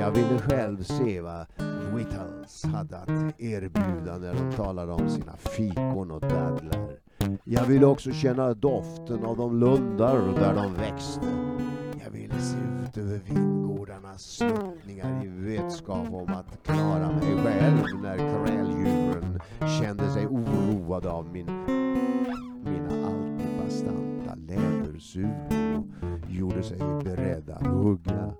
[0.00, 1.46] Jag ville själv se vad
[1.94, 7.05] Whittles hade att erbjuda när de talade om sina fikon och dadlar.
[7.44, 11.26] Jag ville också känna doften av de lundar där de växte.
[12.04, 18.16] Jag ville se ut över vingårdarnas sluttningar i vetskap om att klara mig själv när
[18.16, 19.40] kräldjuren
[19.80, 21.46] kände sig oroade av min,
[22.64, 25.84] mina alltid bastanta lädersulor
[26.24, 28.32] och gjorde sig beredda att hugga.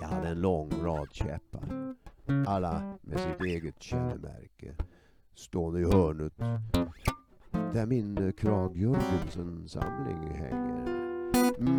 [0.00, 1.94] Jag hade en lång rad käppar,
[2.46, 4.74] alla med sitt eget kännemärke,
[5.34, 6.32] stående i hörnet
[7.74, 10.84] där min Krag Jörgensen-samling hänger.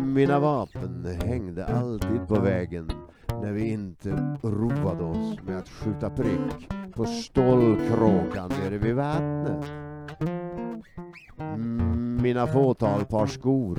[0.06, 2.90] Mina vapen hängde alltid på vägen
[3.28, 9.66] när vi inte roade oss med att skjuta prick på stålkråkan nere vid vattnet.
[11.38, 13.78] Mm, mina fåtal par skor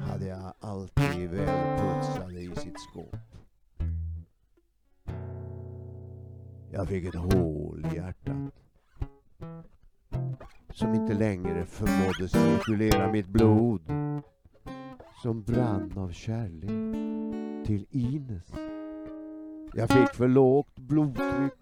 [0.00, 3.16] hade jag alltid välputsade i sitt skåp.
[6.72, 8.35] Jag fick ett hål i hjärtat
[10.76, 13.80] som inte längre förmådde cirkulera mitt blod
[15.22, 16.70] som brann av kärlek
[17.66, 18.52] till Ines.
[19.74, 21.52] Jag fick för lågt blodtryck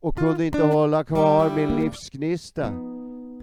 [0.00, 2.72] och kunde inte hålla kvar min livsgnista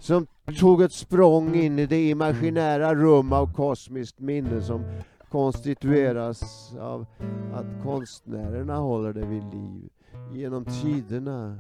[0.02, 0.28] som
[0.60, 4.86] tog ett språng in i det imaginära rum av kosmiskt minne som
[5.30, 7.06] konstitueras av
[7.54, 9.90] att konstnärerna håller det vid liv
[10.34, 11.58] genom tiderna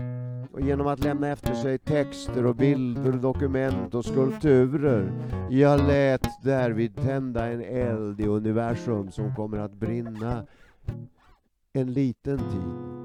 [0.55, 5.11] och genom att lämna efter sig texter och bilder, dokument och skulpturer.
[5.49, 10.45] Jag lät därvid tända en eld i universum som kommer att brinna
[11.73, 12.95] en liten tid.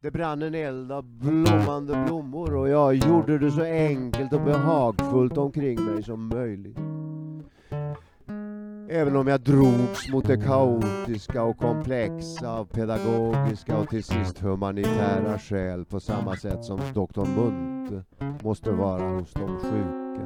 [0.00, 5.38] Det brann en eld av blommande blommor och jag gjorde det så enkelt och behagfullt
[5.38, 6.78] omkring mig som möjligt.
[8.90, 15.38] Även om jag drogs mot det kaotiska och komplexa av pedagogiska och till sist humanitära
[15.38, 18.04] skäl på samma sätt som doktor Munthe
[18.44, 20.24] måste vara hos de sjuka.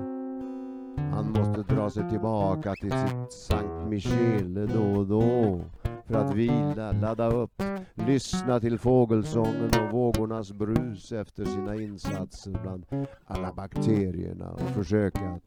[1.12, 5.60] Han måste dra sig tillbaka till sitt Sankt Michele då och då
[6.06, 7.62] för att vila, ladda upp,
[7.94, 12.86] lyssna till fågelsången och vågornas brus efter sina insatser bland
[13.26, 15.42] alla bakterierna och försöka att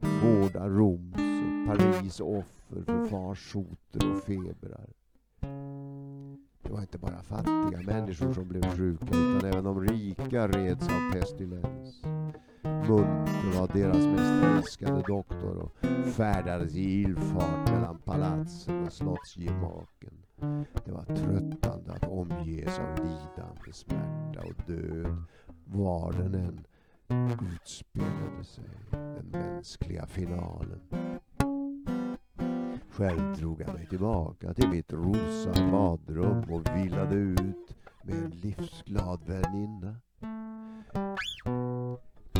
[0.00, 4.90] vårda Roms och Paris offer för farsoter och febrar.
[6.62, 11.12] Det var inte bara fattiga människor som blev sjuka utan även de rika reds av
[11.12, 12.02] pestilens.
[12.62, 15.76] Munter var deras mest älskade doktor och
[16.08, 20.12] färdades i ilfart mellan palatsen och slottsgemaken.
[20.84, 25.24] Det var tröttande att omges av lidande, smärta och död
[25.64, 26.64] var den än
[27.10, 30.80] utspelade sig den mänskliga finalen.
[32.90, 39.20] Själv drog jag mig tillbaka till mitt rosa badrum och vilade ut med en livsglad
[39.26, 39.96] väninna.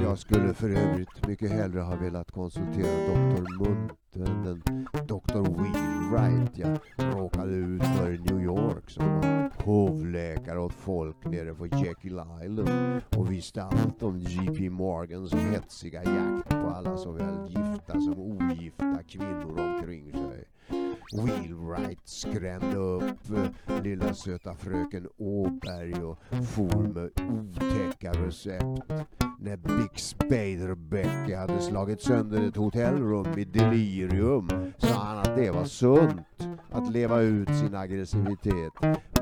[0.09, 5.07] Jag skulle för övrigt mycket hellre ha velat konsultera doktor Munter än Dr.
[5.07, 6.79] doktor Wheelwright jag
[7.15, 13.03] råkade ut för i New York som var hovläkare åt folk nere på Jekyll Island
[13.17, 19.61] och visste allt om JP Morgans hetsiga jakt på alla såväl gifta som ogifta kvinnor
[19.61, 20.45] omkring sig.
[21.13, 23.31] Wheelwright skrämde upp
[23.67, 28.93] eh, lilla söta fröken Åberg och for med otäcka recept.
[29.41, 34.49] När Big Spader-Becky hade slagit sönder ett hotellrum i delirium
[34.79, 38.73] sa han att det var sunt att leva ut sin aggressivitet.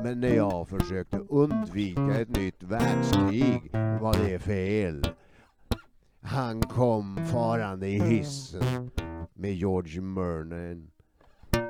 [0.03, 3.71] Men när jag försökte undvika ett nytt världskrig
[4.01, 5.03] var det fel.
[6.21, 8.91] Han kom farande i hissen
[9.33, 10.87] med George Mernon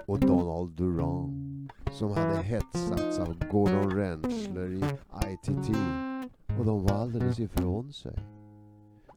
[0.07, 4.83] och Donald Duran som hade hetsats av Gordon Rensler i
[5.31, 5.77] ITT
[6.59, 8.19] och de var alldeles ifrån sig.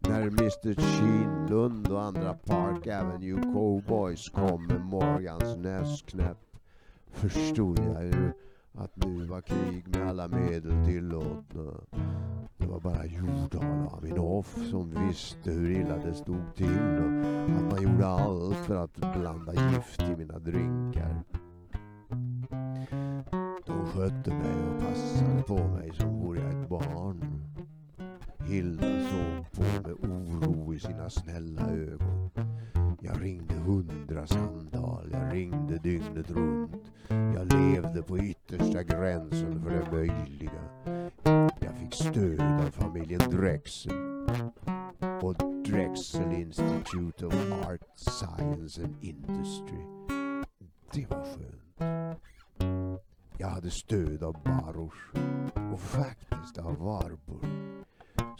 [0.01, 6.57] När Mr Kinlund och andra Park Avenue Cowboys kom med Morgans näsknäpp
[7.07, 8.32] förstod jag ju
[8.75, 11.71] att nu var krig med alla medel tillåtna.
[12.57, 17.73] Det var bara Jordal och Aminoff som visste hur illa det stod till och att
[17.73, 21.23] man gjorde allt för att blanda gift i mina drinkar.
[23.66, 27.45] De skötte mig och passade på mig som vore jag ett barn.
[28.39, 32.20] Hilda såg på med oro i sina snälla ögon.
[33.01, 36.93] Jag ringde hundra samtal, jag ringde dygnet runt.
[37.09, 40.62] Jag levde på yttersta gränsen för det möjliga.
[41.61, 43.93] Jag fick stöd av familjen Drexel
[45.20, 45.33] På
[45.66, 49.85] Drexel Institute of Art, Science and Industry.
[50.93, 52.20] Det var skönt.
[53.39, 55.14] Jag hade stöd av Baruch
[55.72, 57.70] och faktiskt av Warburg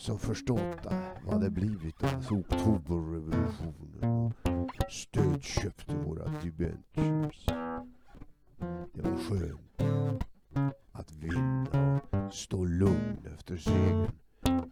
[0.01, 0.87] som förstått
[1.25, 7.47] vad det blivit av oktoberrevolutionen och stödköpte våra debentures.
[8.93, 9.83] Det var skönt
[10.93, 14.13] att vinna och stå lugn efter segern.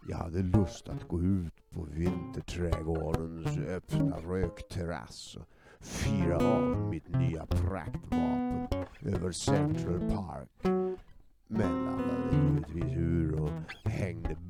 [0.09, 5.47] Jag hade lust att gå ut på vinterträdgårdens öppna rökterrass och
[5.81, 8.69] fira av mitt nya praktvapen
[9.01, 10.49] över Central Park.
[11.47, 11.88] Men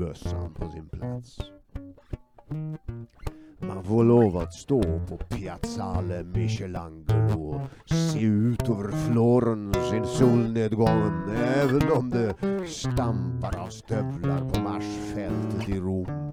[0.08, 1.38] mössan bössan på sin plats.
[3.60, 11.30] Man får lov att stå på Piazzale Michelangelo och se ut över Florens i solnedgången
[11.36, 12.34] även om det
[12.66, 16.32] stampar av stövlar på marsfältet i Rom.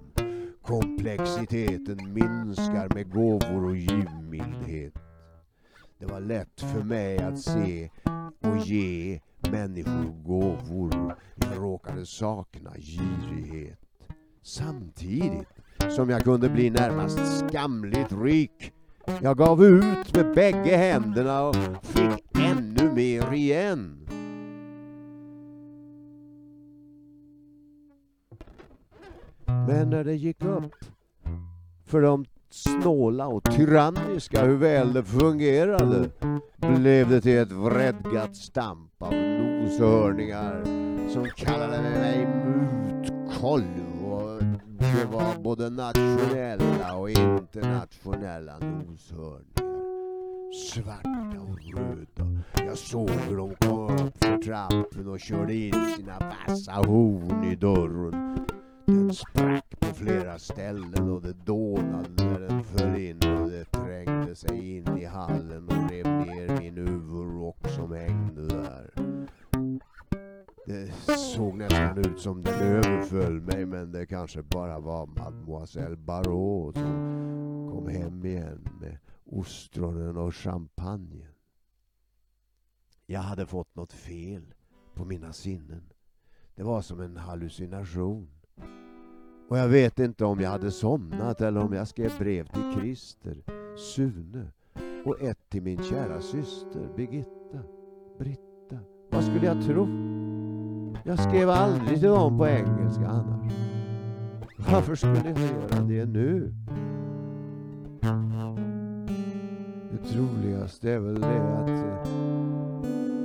[0.62, 4.94] Komplexiteten minskar med gåvor och givmildhet.
[5.98, 7.90] Det var lätt för mig att se
[8.40, 9.20] och ge
[9.50, 11.16] människor gåvor.
[11.34, 13.78] Jag råkade sakna girighet.
[14.42, 15.48] Samtidigt
[15.90, 18.72] som jag kunde bli närmast skamligt rik.
[19.22, 24.08] Jag gav ut med bägge händerna och fick ännu mer igen.
[29.46, 30.74] Men när det gick upp
[31.86, 36.10] för de snåla och tyranniska hur väl det fungerade
[36.56, 40.64] blev det till ett vredgat stamp av noshörningar
[41.08, 44.42] som kallade mig mutkolv och
[44.78, 49.66] det var både nationella och internationella noshörningar.
[50.72, 52.42] Svarta och röda.
[52.66, 57.56] Jag såg hur de kom upp för trappen och körde in sina vassa horn i
[57.56, 58.46] dörren.
[58.86, 64.36] Den sprack på flera ställen och det dånade när den föll in och det trängde
[64.36, 68.90] sig in i hallen och rev ner min huvudrock som hängde där.
[70.66, 76.76] Det såg nästan ut som den överföll mig men det kanske bara var mademoiselle Barrault
[76.76, 81.34] som kom hem igen med ostronen och champagnen.
[83.06, 84.54] Jag hade fått något fel
[84.94, 85.82] på mina sinnen.
[86.54, 88.35] Det var som en hallucination.
[89.48, 93.36] Och jag vet inte om jag hade somnat eller om jag skrev brev till Christer,
[93.76, 94.46] Sune
[95.04, 97.58] och ett till min kära syster Birgitta,
[98.18, 98.78] Britta.
[99.10, 99.88] Vad skulle jag tro?
[101.04, 103.52] Jag skrev aldrig till dem på engelska annars.
[104.56, 106.54] Varför skulle jag göra det nu?
[109.92, 112.12] Det troligaste är väl det att eh,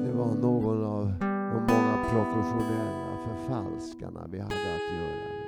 [0.03, 5.40] det var någon av de många professionella förfalskarna vi hade att göra med.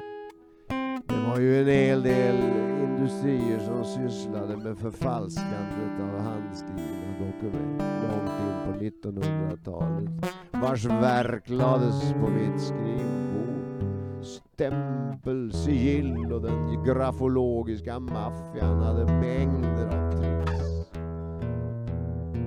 [1.33, 2.35] Det var ju en hel del
[2.83, 10.09] industrier som sysslade med förfalskandet av handskrivna dokument långt in på 1900-talet
[10.51, 14.23] vars verk lades på mitt skrivbord.
[14.23, 20.89] Stämpel, sigill och den grafologiska maffian hade mängder av tricks.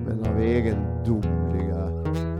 [0.07, 1.87] Men av egendomliga,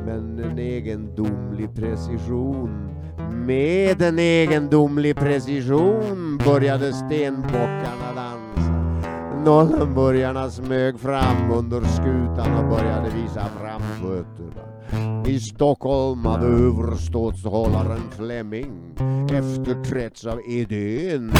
[0.05, 2.93] men en egendomlig precision.
[3.31, 8.71] Med en egendomlig precision började stenbockarna dansa.
[9.45, 15.25] Nollenburgarna smög fram under skutan och började visa framfötterna.
[15.27, 18.95] I Stockholm hade överståthållaren Flemming
[19.31, 21.31] efterträtts av Edén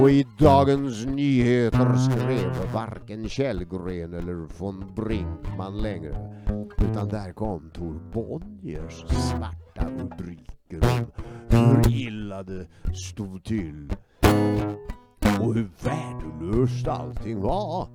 [0.00, 6.34] och i Dagens Nyheter skrev varken Källgren eller von Brinkman längre
[6.78, 11.06] utan där kom Tor Bonniers svarta rubriker om
[11.48, 13.92] hur illa det stod till
[15.40, 17.88] och hur värdelöst allting var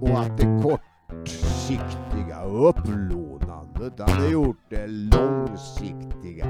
[0.00, 6.46] och att det kortsiktiga upplånandet hade gjort det långsiktiga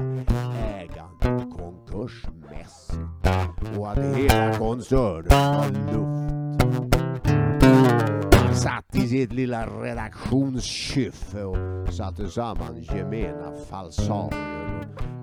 [0.75, 2.99] ägandet konkursmässigt
[3.77, 6.33] och att hela koncernen var luft.
[8.35, 15.16] Han satt i sitt lilla redaktionskyffe och satte samman gemena falsarier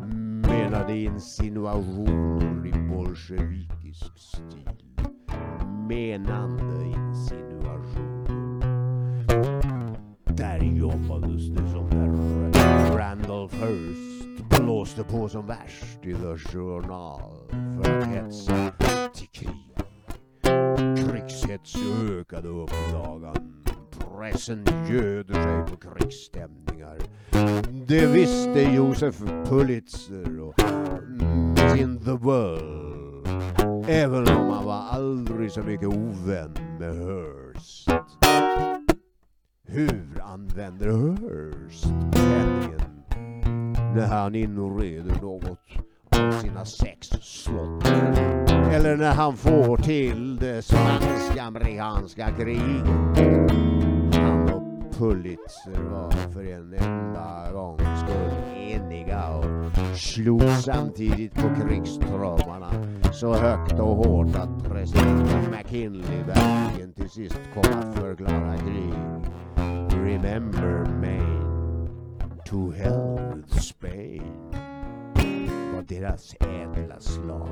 [0.75, 4.69] kallade insinuationer i bolsjevikisk stil
[5.89, 8.65] menande insinuationer.
[10.25, 17.99] Där jobbades det som när Randolph Hearst blåste på som värst i The Journal för
[17.99, 18.73] att hetsa
[19.15, 19.77] till krig.
[20.97, 21.77] Krigshets
[22.11, 23.64] ökade upplagan.
[24.25, 26.99] Pressen göder sig på krigsstämningar.
[27.87, 30.59] Det visste Josef Pulitzer och
[31.77, 33.29] in the world
[33.89, 37.91] Även om han var aldrig så mycket ovän med Hearst.
[39.67, 43.05] Hur använder Hearst penningen
[43.95, 45.59] när han inreder något
[46.11, 47.89] av sina sex slott?
[48.49, 53.74] Eller när han får till det svensk-amerikanska kriget?
[54.99, 59.45] Pulitzer var för en enda gång skull eniga och
[59.99, 62.71] slog samtidigt på krigstrummarna
[63.13, 68.95] så högt och hårt att president McKinley verkligen till sist kom att förklara krig.
[70.05, 71.89] Remember Maine,
[72.45, 74.23] to hell with Spain
[75.75, 77.49] var deras ädla slag.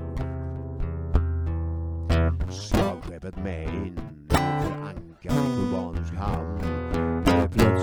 [2.51, 6.92] Slagskeppet Maine förankrade i kubansk hamn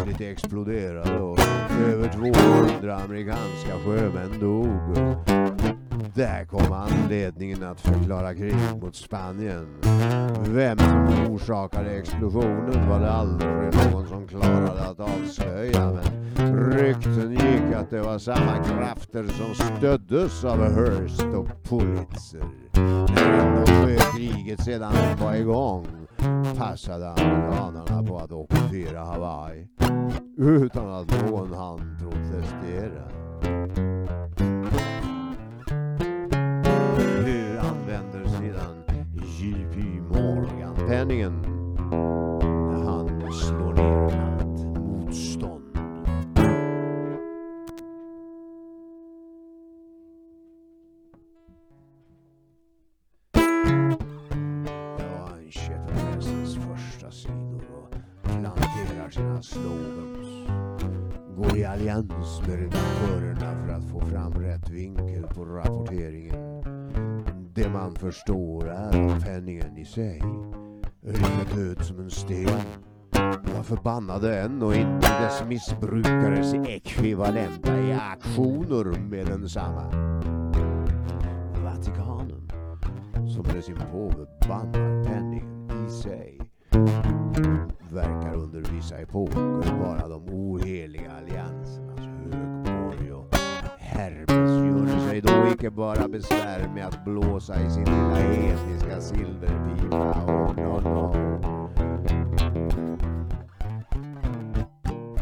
[0.03, 1.39] plötsligt exploderade och
[1.87, 4.95] över 200 amerikanska sjömän dog.
[6.15, 9.67] Där kom anledningen att förklara krig mot Spanien.
[10.45, 13.51] Vem som orsakade explosionen var det aldrig
[13.91, 15.91] någon som klarade att avslöja.
[15.91, 22.45] Men rykten gick att det var samma krafter som stöddes av Hearst och Pulitzer.
[23.15, 25.87] När ändå sjökriget sedan var igång
[26.57, 29.67] passade amerikanerna på att ockupera Hawaii
[30.37, 33.19] utan att någon hann protestera.
[40.89, 41.41] penningen
[42.41, 43.68] när han slår
[61.79, 66.63] allians med redaktörerna för att få fram rätt vinkel på rapporteringen.
[67.53, 70.21] Det man förstår är att penningen i sig
[71.01, 72.59] rinner död som en sten.
[73.55, 79.83] Var förbannade än och inte dess missbrukares ekvivalenta i aktioner med densamma.
[81.63, 82.51] Vatikanen,
[83.13, 86.39] som med sin påve bannar penningen i sig,
[87.91, 93.35] verkar under vissa epoker vara de oheliga alliansernas högborg och
[93.79, 94.29] Hermes
[94.89, 100.23] gör sig då icke bara besvär med att blåsa i sin lilla etniska silverpipa.
[100.23, 101.13] och no, no.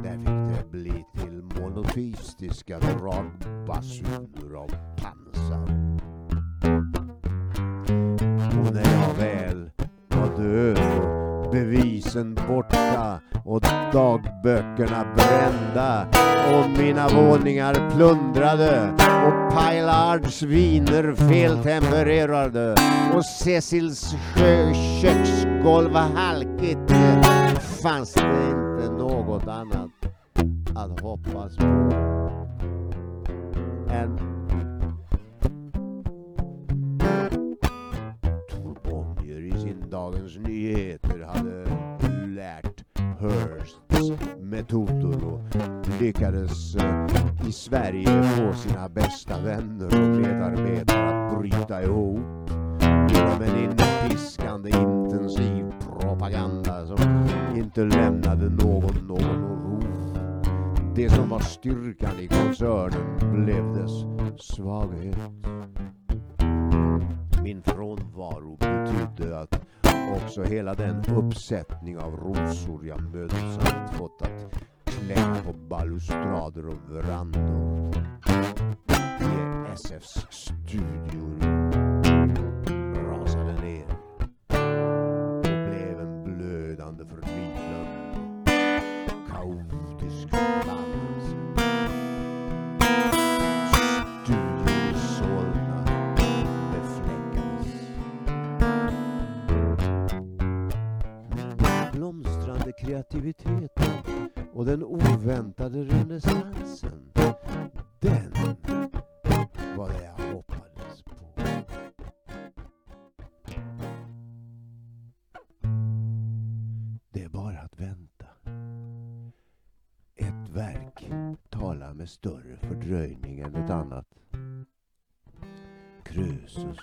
[0.03, 5.97] Där fick det bli till monofysiska dragbasuner av pansar.
[8.59, 9.71] Och när jag väl
[10.09, 10.76] var död
[12.17, 13.61] husen borta och
[13.93, 16.07] dagböckerna brända
[16.47, 18.89] och mina våningar plundrade
[19.27, 22.75] och Pailards viner feltempererade
[23.15, 24.15] och Cecils
[25.01, 26.91] köksgolv var halkigt.
[27.83, 29.91] Fanns det inte något annat
[30.75, 31.63] att hoppas på
[33.91, 34.26] än
[46.17, 52.49] lyckades eh, i Sverige få sina bästa vänner och medarbetare att bryta ihop
[53.09, 59.79] genom en inpiskande intensiv propaganda som inte lämnade någon någon ro.
[60.95, 63.91] Det som var styrkan i koncernen blev dess
[64.55, 65.17] svaghet.
[67.43, 69.61] Min frånvaro betydde att
[70.15, 74.67] också hela den uppsättning av rosor jag mödosamt fått att
[75.77, 76.77] klänga på balustrader och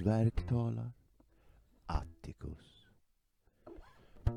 [0.05, 0.93] verk talar.
[1.87, 2.89] Atticus.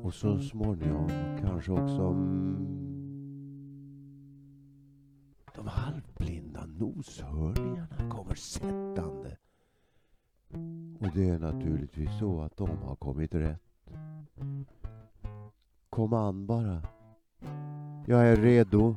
[0.02, 1.08] Och så småningom
[1.40, 2.78] kanske också mm,
[5.54, 9.36] de halvblinda noshörningarna kommer sättande.
[11.00, 13.90] Och det är naturligtvis så att de har kommit rätt.
[15.90, 16.82] Kom an bara.
[18.06, 18.96] Jag är redo.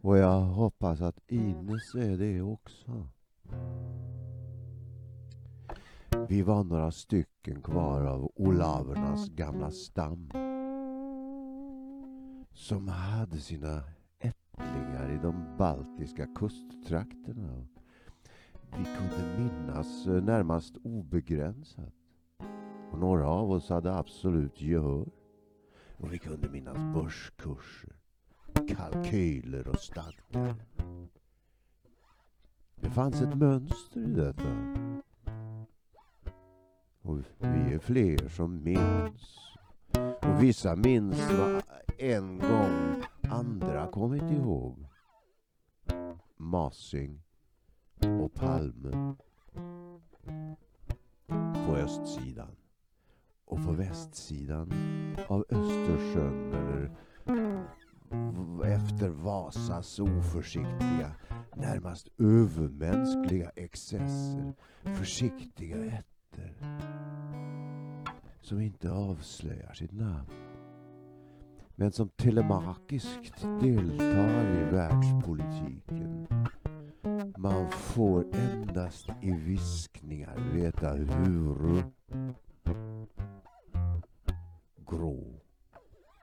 [0.00, 3.08] Och jag hoppas att Ines är det också.
[6.28, 10.30] Vi var några stycken kvar av olavernas gamla stam.
[12.52, 13.82] Som hade sina
[14.18, 17.66] ättlingar i de baltiska kusttrakterna.
[18.76, 21.94] Vi kunde minnas eh, närmast obegränsat.
[22.90, 25.08] Och några av oss hade absolut gehör.
[25.96, 27.92] Och vi kunde minnas börskurser,
[28.68, 30.54] kalkyler och stadgar.
[32.76, 34.48] Det fanns ett mönster i detta.
[37.04, 39.38] Och vi är fler som minns.
[40.22, 41.62] Och vissa minns vad
[41.98, 44.86] en gång andra kommit ihåg.
[46.36, 47.22] Masing
[48.20, 49.14] och Palme
[51.66, 52.56] på östsidan
[53.44, 54.72] och på västsidan
[55.28, 56.90] av Östersjön eller
[58.64, 61.12] efter Vasas oförsiktiga,
[61.56, 64.52] närmast övermänskliga excesser.
[64.84, 65.76] Försiktiga
[66.42, 66.66] heter.
[68.40, 70.30] som inte avslöjar sitt namn
[71.76, 76.26] men som telemakiskt deltar i världspolitiken.
[77.38, 81.84] Man får endast i viskningar veta hur
[84.86, 85.40] grå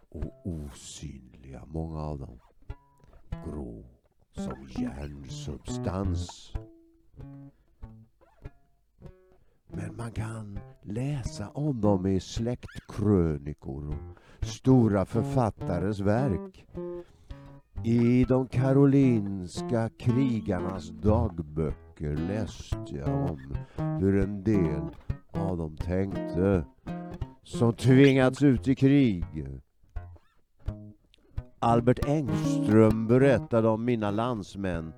[0.10, 2.40] och osynliga, många av dem.
[3.46, 3.84] Grå
[4.32, 6.54] som järnsubstans.
[9.74, 16.66] Men man kan läsa om dem i släktkrönikor och stora författares verk.
[17.84, 23.40] I de karolinska krigarnas dagböcker läste jag om
[24.00, 24.82] hur en del
[25.32, 26.66] av dem tänkte
[27.44, 29.26] som tvingats ut i krig.
[31.60, 34.94] Albert Engström berättade om mina landsmän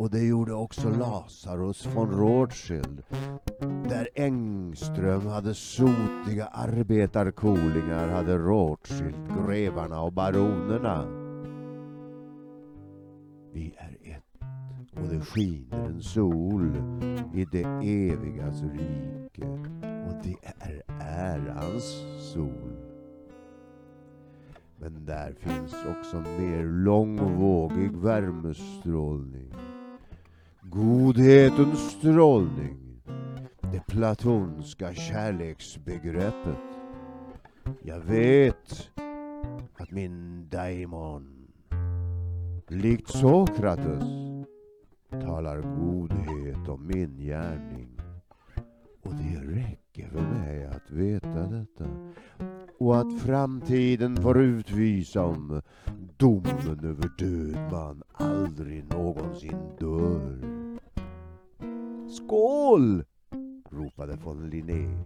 [0.00, 3.02] och det gjorde också Lazarus von Rothschild.
[3.88, 11.04] Där Engström hade sotiga arbetarkolingar hade Rothschild grevarna och baronerna.
[13.52, 14.24] Vi är ett
[15.02, 16.72] och det skiner en sol
[17.34, 19.46] i det evigas rike
[19.80, 21.84] och det är ärans
[22.32, 22.90] sol.
[24.78, 29.49] Men där finns också mer långvågig värmestrålning.
[30.72, 33.02] Godhetens strålning.
[33.72, 36.58] Det platonska kärleksbegreppet.
[37.82, 38.90] Jag vet
[39.76, 41.46] att min daimon,
[42.68, 44.04] likt Sokrates,
[45.10, 47.88] talar godhet om min gärning.
[49.02, 51.84] Och det räcker för mig att veta detta.
[52.78, 55.62] Och att framtiden får utvisa om
[56.16, 60.59] domen över död man aldrig någonsin dör.
[62.10, 63.04] Skål!
[63.70, 65.04] ropade von Linné.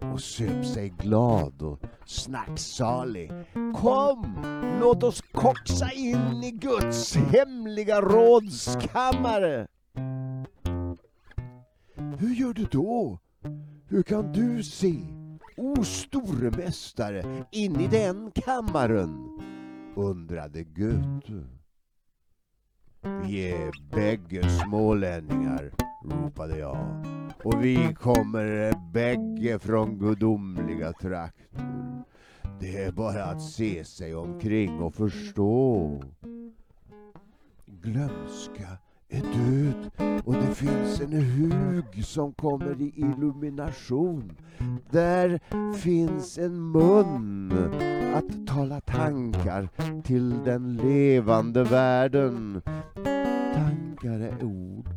[0.00, 3.32] och söp sig glad och snacksalig.
[3.74, 4.36] Kom,
[4.80, 9.66] låt oss koxa in i Guds hemliga rådskammare.
[12.18, 13.18] Hur gör du då?
[13.88, 14.94] Hur kan du se,
[15.56, 19.28] o store mästare, in i den kammaren?
[19.96, 21.46] undrade Goethe.
[23.22, 25.72] Vi är bägge smålänningar,
[26.10, 27.04] ropade jag.
[27.44, 32.02] Och vi kommer bägge från gudomliga trakter.
[32.60, 36.02] Det är bara att se sig omkring och förstå.
[37.66, 38.78] Glömska
[39.08, 39.90] är död
[40.24, 44.32] och det finns en hug som kommer i illumination.
[44.90, 45.40] Där
[45.74, 47.52] finns en mun
[48.14, 49.68] att tala tankar
[50.02, 52.62] till den levande världen.
[53.54, 54.88] Tankar är ord,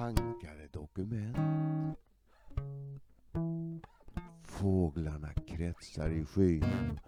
[0.00, 1.98] tankar är dokument.
[4.44, 7.00] Fåglarna kretsar i skyn.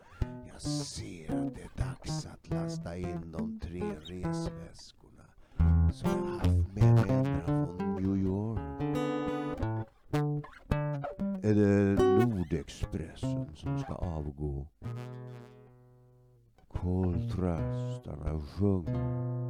[0.53, 5.25] Jag ser att det är dags att lasta in de tre resväskorna
[5.93, 8.61] som jag haft med mig ända från New York.
[11.45, 14.67] Är det Nordexpressen som ska avgå?
[16.69, 19.42] Koltrastarna sjunger.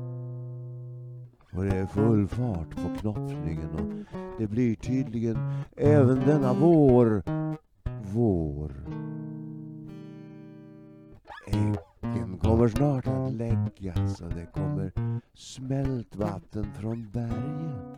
[1.56, 5.36] Och det är full fart på knoppningen och det blir tydligen
[5.76, 7.22] även denna vår
[8.12, 8.72] vår.
[11.46, 14.92] Äggen kommer snart att läggas och det kommer
[15.34, 17.96] smältvatten från bergen.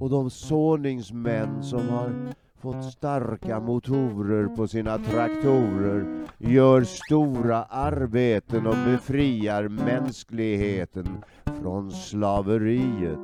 [0.00, 8.76] Och de såningsmän som har fått starka motorer på sina traktorer gör stora arbeten och
[8.84, 13.18] befriar mänskligheten från slaveriet.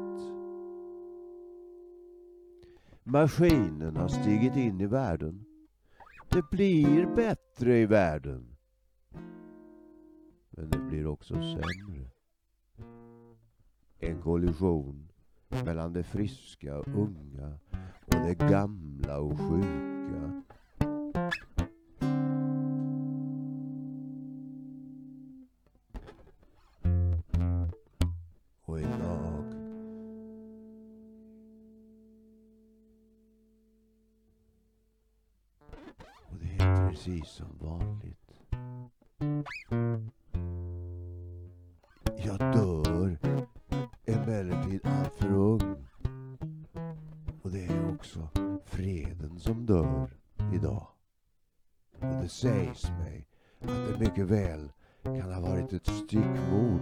[3.04, 5.44] Maskinen har stigit in i världen.
[6.28, 8.56] Det blir bättre i världen.
[10.50, 12.10] Men det blir också sämre.
[13.98, 15.08] En kollision
[15.64, 17.58] mellan det friska och unga
[18.18, 20.42] både det gamla och sjuka.
[28.64, 29.44] Och idag
[36.28, 38.27] och det är precis som vanligt.
[54.28, 54.72] Väl
[55.02, 56.80] kan ha varit ett styckmord.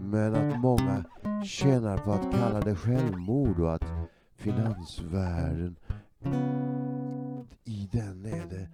[0.00, 1.04] Men att många
[1.44, 3.84] tjänar på att kalla det självmord och att
[4.36, 5.76] finansvärlden
[7.64, 8.68] i den är det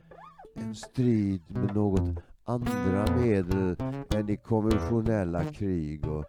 [0.55, 3.77] en strid med något andra medel
[4.15, 6.25] än i konventionella krig och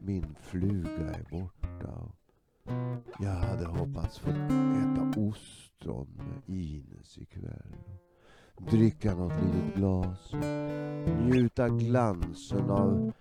[0.00, 2.12] min fluga är borta.
[3.18, 6.08] Jag hade hoppats få äta ostron
[6.46, 7.74] med Ines ikväll.
[8.70, 10.32] Dricka något litet glas.
[11.20, 13.12] Njuta glansen av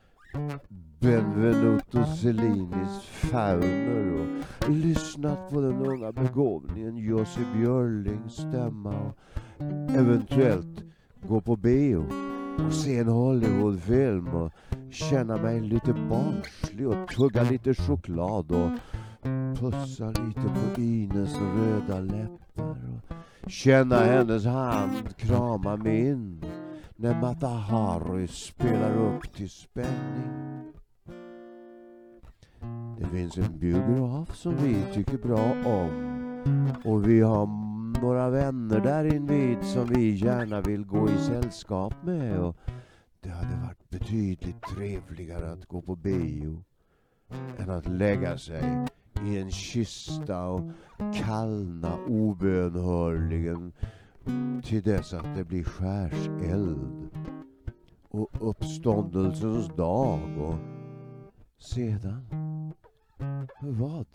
[1.00, 4.28] Benvenuto Cellinis fauner
[4.60, 9.18] och lyssnat på den unga begåvningen Jussi Björlings stämma och
[9.96, 10.84] eventuellt
[11.28, 12.06] gå på bio
[12.68, 14.52] och se en Hollywoodfilm och
[14.90, 18.72] känna mig lite barnslig och tugga lite choklad och
[19.60, 22.78] pussa lite på Ines röda läppar
[23.10, 23.16] och
[23.48, 26.46] känna hennes hand krama min
[26.96, 30.74] när Mata Harry spelar upp till spänning.
[33.00, 36.12] Det finns en biograf som vi tycker bra om
[36.86, 37.48] och vi har
[38.02, 42.58] några vänner där invid som vi gärna vill gå i sällskap med och
[43.20, 46.64] det hade varit betydligt trevligare att gå på bio
[47.58, 48.86] än att lägga sig
[49.26, 50.72] i en kista och
[51.16, 53.74] kallna obönhörligen
[54.64, 57.10] till dess att det blir skärseld
[58.10, 60.56] och uppståndelsens dag och
[61.58, 62.26] sedan
[63.62, 64.08] vad?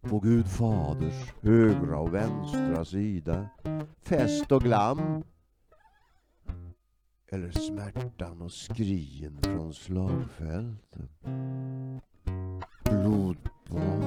[0.00, 3.48] På Gud faders högra och vänstra sida
[4.02, 5.24] fest och glam
[7.30, 11.08] eller smärtan och skrien från slagfälten.
[12.84, 14.02] Blodbad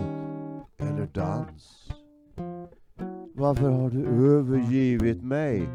[0.78, 1.90] eller dans.
[3.36, 5.70] Varför har du övergivit mig?